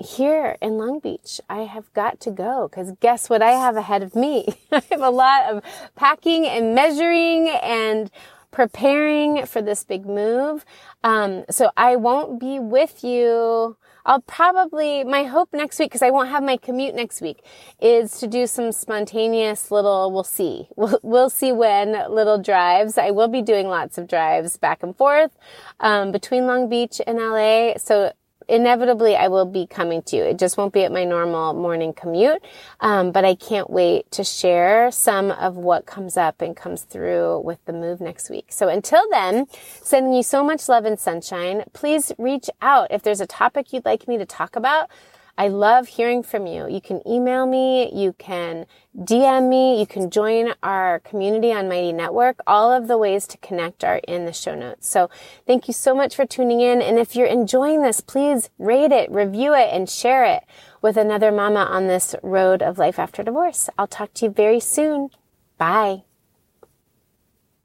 here 0.00 0.56
in 0.60 0.78
Long 0.78 0.98
Beach. 0.98 1.40
I 1.48 1.62
have 1.62 1.92
got 1.92 2.20
to 2.20 2.30
go 2.30 2.68
because 2.68 2.92
guess 3.00 3.28
what 3.28 3.42
I 3.42 3.52
have 3.52 3.76
ahead 3.76 4.02
of 4.02 4.14
me? 4.14 4.54
I 4.72 4.82
have 4.90 5.02
a 5.02 5.10
lot 5.10 5.50
of 5.50 5.62
packing 5.94 6.46
and 6.46 6.74
measuring 6.74 7.48
and 7.48 8.10
preparing 8.50 9.46
for 9.46 9.62
this 9.62 9.82
big 9.82 10.06
move. 10.06 10.64
Um, 11.02 11.44
so 11.50 11.70
I 11.76 11.96
won't 11.96 12.38
be 12.38 12.58
with 12.58 13.02
you. 13.02 13.76
I'll 14.04 14.20
probably, 14.20 15.04
my 15.04 15.24
hope 15.24 15.50
next 15.52 15.78
week, 15.78 15.90
because 15.90 16.02
I 16.02 16.10
won't 16.10 16.28
have 16.28 16.42
my 16.42 16.56
commute 16.56 16.94
next 16.94 17.20
week, 17.20 17.44
is 17.80 18.18
to 18.18 18.26
do 18.26 18.48
some 18.48 18.72
spontaneous 18.72 19.70
little, 19.70 20.10
we'll 20.10 20.24
see. 20.24 20.68
We'll, 20.76 20.98
we'll 21.02 21.30
see 21.30 21.52
when 21.52 21.92
little 22.12 22.38
drives. 22.42 22.98
I 22.98 23.12
will 23.12 23.28
be 23.28 23.42
doing 23.42 23.68
lots 23.68 23.98
of 23.98 24.08
drives 24.08 24.56
back 24.56 24.82
and 24.82 24.96
forth, 24.96 25.30
um, 25.78 26.10
between 26.10 26.46
Long 26.46 26.68
Beach 26.68 27.00
and 27.06 27.18
LA. 27.18 27.78
So 27.78 28.12
inevitably 28.52 29.16
I 29.16 29.28
will 29.28 29.46
be 29.46 29.66
coming 29.66 30.02
to 30.02 30.16
you. 30.16 30.24
It 30.24 30.38
just 30.38 30.58
won't 30.58 30.74
be 30.74 30.84
at 30.84 30.92
my 30.92 31.04
normal 31.04 31.54
morning 31.54 31.94
commute. 31.94 32.42
Um, 32.80 33.10
but 33.10 33.24
I 33.24 33.34
can't 33.34 33.70
wait 33.70 34.10
to 34.12 34.22
share 34.22 34.90
some 34.92 35.30
of 35.30 35.56
what 35.56 35.86
comes 35.86 36.18
up 36.18 36.42
and 36.42 36.54
comes 36.54 36.82
through 36.82 37.40
with 37.40 37.64
the 37.64 37.72
move 37.72 38.00
next 38.00 38.28
week. 38.28 38.46
So 38.50 38.68
until 38.68 39.02
then, 39.10 39.46
sending 39.82 40.12
you 40.12 40.22
so 40.22 40.44
much 40.44 40.68
love 40.68 40.84
and 40.84 41.00
sunshine. 41.00 41.64
Please 41.72 42.12
reach 42.18 42.50
out 42.60 42.88
if 42.90 43.02
there's 43.02 43.22
a 43.22 43.26
topic 43.26 43.72
you'd 43.72 43.86
like 43.86 44.06
me 44.06 44.18
to 44.18 44.26
talk 44.26 44.54
about. 44.54 44.90
I 45.38 45.48
love 45.48 45.88
hearing 45.88 46.22
from 46.22 46.46
you. 46.46 46.68
You 46.68 46.80
can 46.80 47.00
email 47.08 47.46
me, 47.46 47.90
you 47.92 48.12
can 48.12 48.66
DM 48.96 49.48
me, 49.48 49.80
you 49.80 49.86
can 49.86 50.10
join 50.10 50.52
our 50.62 51.00
community 51.00 51.52
on 51.52 51.68
Mighty 51.68 51.92
Network. 51.92 52.40
All 52.46 52.70
of 52.70 52.86
the 52.86 52.98
ways 52.98 53.26
to 53.28 53.38
connect 53.38 53.82
are 53.82 54.00
in 54.06 54.26
the 54.26 54.32
show 54.32 54.54
notes. 54.54 54.86
So 54.88 55.08
thank 55.46 55.68
you 55.68 55.74
so 55.74 55.94
much 55.94 56.14
for 56.14 56.26
tuning 56.26 56.60
in. 56.60 56.82
And 56.82 56.98
if 56.98 57.16
you're 57.16 57.26
enjoying 57.26 57.82
this, 57.82 58.00
please 58.00 58.50
rate 58.58 58.92
it, 58.92 59.10
review 59.10 59.54
it, 59.54 59.70
and 59.72 59.88
share 59.88 60.24
it 60.24 60.44
with 60.82 60.96
another 60.98 61.32
mama 61.32 61.60
on 61.60 61.86
this 61.86 62.14
road 62.22 62.62
of 62.62 62.76
life 62.76 62.98
after 62.98 63.22
divorce. 63.22 63.70
I'll 63.78 63.86
talk 63.86 64.12
to 64.14 64.26
you 64.26 64.30
very 64.30 64.60
soon. 64.60 65.08
Bye. 65.56 66.02